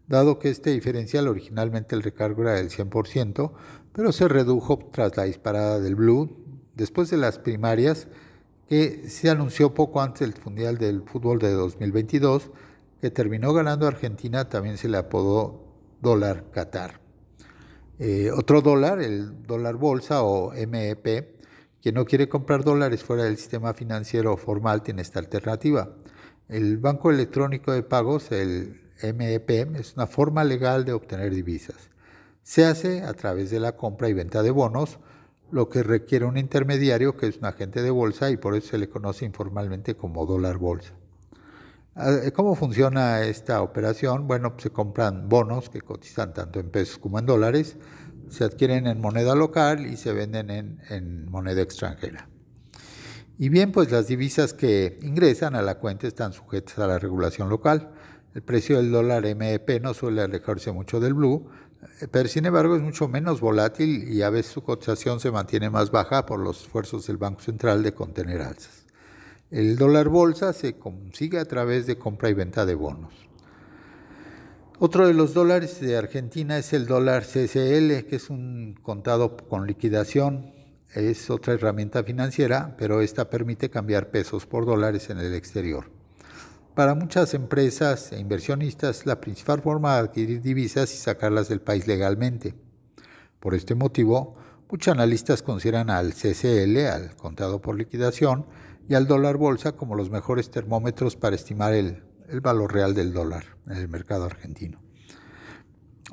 Dado 0.09 0.39
que 0.39 0.51
este 0.51 0.71
diferencial 0.71 1.29
originalmente 1.29 1.95
el 1.95 2.03
recargo 2.03 2.43
era 2.43 2.55
del 2.55 2.71
100%, 2.71 3.53
pero 3.93 4.13
se 4.13 4.29
redujo 4.29 4.79
tras 4.93 5.17
la 5.17 5.25
disparada 5.25 5.81
del 5.81 5.95
Blue 5.95 6.37
después 6.75 7.11
de 7.11 7.17
las 7.17 7.39
primarias 7.39 8.09
que 8.69 9.09
se 9.09 9.29
anunció 9.31 9.75
poco 9.75 10.01
antes 10.01 10.21
del 10.21 10.35
Mundial 10.45 10.79
del 10.79 11.03
Fútbol 11.03 11.39
de 11.39 11.53
2022, 11.53 12.51
que 13.01 13.11
terminó 13.11 13.53
ganando 13.53 13.87
Argentina, 13.87 14.49
también 14.49 14.79
se 14.79 14.89
le 14.89 14.97
apodó 14.97 15.65
dólar 16.01 16.51
Qatar. 16.51 17.01
Eh, 17.99 18.31
otro 18.31 18.63
dólar, 18.63 19.01
el 19.01 19.47
dólar 19.47 19.77
bolsa 19.77 20.23
o 20.23 20.53
MEP, 20.53 21.37
quien 21.83 21.95
no 21.95 22.05
quiere 22.05 22.29
comprar 22.29 22.65
dólares 22.65 23.03
fuera 23.03 23.25
del 23.25 23.37
sistema 23.37 23.75
financiero 23.75 24.37
formal 24.37 24.83
tiene 24.83 25.03
esta 25.03 25.19
alternativa. 25.19 25.95
El 26.49 26.79
Banco 26.79 27.11
Electrónico 27.11 27.73
de 27.73 27.83
Pagos, 27.83 28.33
el 28.33 28.82
MEP, 29.03 29.77
es 29.77 29.95
una 29.97 30.07
forma 30.07 30.45
legal 30.45 30.85
de 30.85 30.93
obtener 30.93 31.35
divisas. 31.35 31.91
Se 32.43 32.65
hace 32.65 33.03
a 33.03 33.13
través 33.15 33.51
de 33.51 33.61
la 33.61 33.77
compra 33.77 34.09
y 34.09 34.15
venta 34.15 34.43
de 34.43 34.51
bonos, 34.51 34.99
lo 35.51 35.69
que 35.69 35.83
requiere 35.83 36.25
un 36.25 36.39
intermediario 36.39 37.17
que 37.17 37.27
es 37.27 37.37
un 37.37 37.45
agente 37.45 37.83
de 37.83 37.91
bolsa 37.91 38.31
y 38.31 38.37
por 38.37 38.55
eso 38.55 38.71
se 38.71 38.79
le 38.79 38.89
conoce 38.89 39.25
informalmente 39.25 39.97
como 39.97 40.27
dólar 40.27 40.59
bolsa. 40.59 40.95
Ah, 41.95 42.19
¿Cómo 42.35 42.55
funciona 42.55 43.23
esta 43.23 43.61
operación? 43.61 44.27
Bueno, 44.27 44.55
se 44.57 44.71
compran 44.71 45.29
bonos 45.29 45.69
que 45.69 45.83
cotizan 45.83 46.33
tanto 46.33 46.59
en 46.59 46.71
pesos 46.71 46.99
como 46.99 47.19
en 47.19 47.27
dólares, 47.27 47.77
se 48.31 48.45
adquieren 48.45 48.87
en 48.87 49.01
moneda 49.01 49.35
local 49.35 49.87
y 49.87 49.99
se 49.99 50.15
venden 50.15 50.51
en, 50.51 50.81
en 50.89 51.31
moneda 51.31 51.61
extranjera. 51.61 52.29
Y 53.39 53.51
bien, 53.51 53.73
pues 53.73 53.91
las 53.91 54.07
divisas 54.07 54.55
que 54.55 54.99
ingresan 55.03 55.55
a 55.55 55.63
la 55.63 55.79
cuenta 55.79 56.07
están 56.07 56.33
sujetas 56.33 56.79
a 56.79 56.87
la 56.87 56.99
regulación 56.99 57.49
local. 57.51 57.91
El 58.35 58.43
precio 58.43 58.79
del 58.79 58.91
dólar 58.91 59.25
MEP 59.37 59.81
no 59.83 59.93
suele 59.93 60.23
alejarse 60.23 60.73
mucho 60.73 61.01
del 61.01 61.13
blue, 61.13 61.51
eh, 62.01 62.09
pero 62.11 62.29
sin 62.29 62.47
embargo 62.47 62.77
es 62.77 62.83
mucho 62.83 63.07
menos 63.07 63.41
volátil 63.41 64.09
y 64.09 64.23
a 64.23 64.31
veces 64.31 64.53
su 64.53 64.63
cotización 64.63 65.21
se 65.21 65.31
mantiene 65.31 65.69
más 65.69 65.91
baja 65.91 66.25
por 66.25 66.41
los 66.41 66.63
esfuerzos 66.63 67.07
del 67.07 67.19
Banco 67.19 67.43
Central 67.43 67.83
de 67.83 67.93
contener 67.93 68.41
alzas. 68.41 68.87
El 69.51 69.77
dólar 69.77 70.09
bolsa 70.09 70.55
se 70.55 70.79
consigue 70.79 71.39
a 71.39 71.45
través 71.45 71.87
de 71.87 71.99
compra 71.99 72.31
y 72.31 72.35
venta 72.35 72.65
de 72.65 72.75
bonos. 72.75 73.13
Otro 74.79 75.07
de 75.07 75.13
los 75.13 75.35
dólares 75.35 75.79
de 75.81 75.97
Argentina 75.97 76.57
es 76.57 76.73
el 76.73 76.87
dólar 76.87 77.25
CCL, 77.25 78.09
que 78.09 78.17
es 78.17 78.31
un 78.31 78.79
contado 78.83 79.37
con 79.37 79.67
liquidación. 79.67 80.53
Es 80.95 81.31
otra 81.31 81.53
herramienta 81.53 82.03
financiera, 82.03 82.75
pero 82.79 83.03
esta 83.03 83.29
permite 83.31 83.71
cambiar 83.71 84.11
pesos 84.11 84.47
por 84.47 84.65
dólares 84.67 85.11
en 85.11 85.19
el 85.19 85.35
exterior. 85.35 86.02
Para 86.75 86.95
muchas 86.95 87.35
empresas 87.35 88.13
e 88.13 88.19
inversionistas, 88.19 89.05
la 89.05 89.21
principal 89.21 89.61
forma 89.61 89.93
de 89.95 90.01
adquirir 90.01 90.41
divisas 90.41 90.95
y 90.95 90.97
sacarlas 90.97 91.51
del 91.51 91.61
país 91.61 91.87
legalmente. 91.87 92.55
Por 93.41 93.55
este 93.55 93.75
motivo, 93.75 94.37
muchos 94.71 94.91
analistas 94.91 95.43
consideran 95.43 95.91
al 95.91 96.15
CCL, 96.15 96.79
al 96.87 97.17
contado 97.17 97.61
por 97.61 97.77
liquidación, 97.77 98.47
y 98.89 98.95
al 98.95 99.07
dólar 99.07 99.37
bolsa 99.37 99.73
como 99.73 99.97
los 99.97 100.09
mejores 100.09 100.51
termómetros 100.51 101.15
para 101.15 101.37
estimar 101.37 101.75
el, 101.75 102.05
el 102.31 102.41
valor 102.41 102.73
real 102.73 102.95
del 102.95 103.13
dólar 103.13 103.45
en 103.67 103.77
el 103.77 103.89
mercado 103.89 104.25
argentino. 104.25 104.81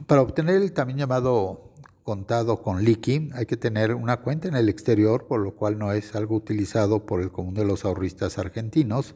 Para 0.08 0.22
obtener 0.22 0.58
el 0.58 0.74
también 0.74 1.00
llamado 1.00 1.72
contado 2.04 2.62
con 2.62 2.84
liqui 2.84 3.30
hay 3.34 3.46
que 3.46 3.56
tener 3.56 3.96
una 3.96 4.18
cuenta 4.18 4.50
en 4.50 4.56
el 4.56 4.68
exterior, 4.68 5.26
por 5.26 5.40
lo 5.40 5.56
cual 5.56 5.80
no 5.80 5.94
es 5.94 6.16
algo 6.16 6.36
utilizado 6.36 7.06
por 7.06 7.22
el 7.22 7.32
común 7.32 7.54
de 7.54 7.64
los 7.64 7.86
ahorristas 7.86 8.38
argentinos 8.38 9.16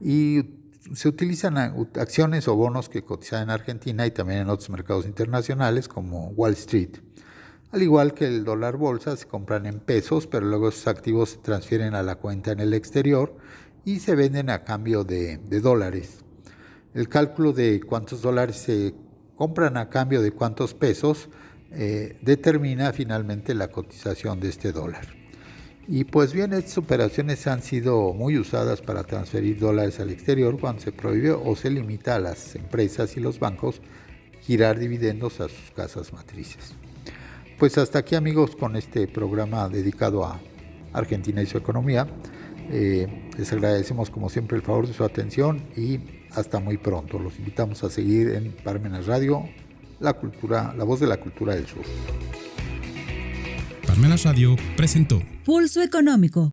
y 0.00 0.59
se 0.94 1.08
utilizan 1.08 1.56
acciones 1.58 2.48
o 2.48 2.56
bonos 2.56 2.88
que 2.88 3.02
cotizan 3.02 3.44
en 3.44 3.50
Argentina 3.50 4.06
y 4.06 4.10
también 4.10 4.40
en 4.40 4.50
otros 4.50 4.70
mercados 4.70 5.06
internacionales 5.06 5.88
como 5.88 6.28
Wall 6.30 6.52
Street. 6.52 6.98
Al 7.72 7.82
igual 7.82 8.14
que 8.14 8.26
el 8.26 8.44
dólar 8.44 8.76
bolsa, 8.76 9.16
se 9.16 9.26
compran 9.26 9.66
en 9.66 9.78
pesos, 9.78 10.26
pero 10.26 10.46
luego 10.46 10.68
esos 10.68 10.88
activos 10.88 11.30
se 11.30 11.38
transfieren 11.38 11.94
a 11.94 12.02
la 12.02 12.16
cuenta 12.16 12.50
en 12.50 12.58
el 12.58 12.74
exterior 12.74 13.36
y 13.84 14.00
se 14.00 14.16
venden 14.16 14.50
a 14.50 14.64
cambio 14.64 15.04
de, 15.04 15.38
dólares. 15.62 16.24
El 16.94 17.08
cálculo 17.08 17.52
de 17.52 17.80
cuántos 17.80 18.22
dólares 18.22 18.56
se 18.56 18.94
compran 19.36 19.76
a 19.76 19.88
cambio 19.88 20.20
de 20.20 20.32
cuántos 20.32 20.74
pesos 20.74 21.28
eh, 21.70 22.18
determina 22.22 22.92
finalmente 22.92 23.54
la 23.54 23.68
cotización 23.68 24.40
de 24.40 24.48
este 24.48 24.72
dólar. 24.72 25.19
Y 25.92 26.04
pues 26.04 26.32
bien, 26.32 26.52
estas 26.52 26.78
operaciones 26.78 27.48
han 27.48 27.62
sido 27.62 28.14
muy 28.14 28.38
usadas 28.38 28.80
para 28.80 29.02
transferir 29.02 29.58
dólares 29.58 29.98
al 29.98 30.10
exterior 30.10 30.56
cuando 30.60 30.80
se 30.80 30.92
prohíbe 30.92 31.32
o 31.32 31.56
se 31.56 31.68
limita 31.68 32.14
a 32.14 32.20
las 32.20 32.54
empresas 32.54 33.16
y 33.16 33.20
los 33.20 33.40
bancos 33.40 33.80
girar 34.42 34.78
dividendos 34.78 35.40
a 35.40 35.48
sus 35.48 35.72
casas 35.74 36.12
matrices. 36.12 36.74
Pues 37.58 37.76
hasta 37.76 37.98
aquí 37.98 38.14
amigos 38.14 38.54
con 38.54 38.76
este 38.76 39.08
programa 39.08 39.68
dedicado 39.68 40.24
a 40.24 40.40
Argentina 40.92 41.42
y 41.42 41.46
su 41.46 41.58
economía. 41.58 42.06
Eh, 42.70 43.28
les 43.36 43.52
agradecemos 43.52 44.10
como 44.10 44.28
siempre 44.28 44.56
el 44.56 44.62
favor 44.62 44.86
de 44.86 44.94
su 44.94 45.02
atención 45.02 45.60
y 45.76 45.98
hasta 46.36 46.60
muy 46.60 46.76
pronto. 46.76 47.18
Los 47.18 47.36
invitamos 47.36 47.82
a 47.82 47.90
seguir 47.90 48.30
en 48.30 48.52
Parmenas 48.52 49.08
Radio, 49.08 49.42
la 49.98 50.12
cultura, 50.12 50.72
la 50.78 50.84
voz 50.84 51.00
de 51.00 51.08
la 51.08 51.16
cultura 51.16 51.56
del 51.56 51.66
sur. 51.66 51.82
Parmenas 53.90 54.22
Radio 54.22 54.54
presentó. 54.76 55.20
Pulso 55.44 55.82
Económico 55.82 56.48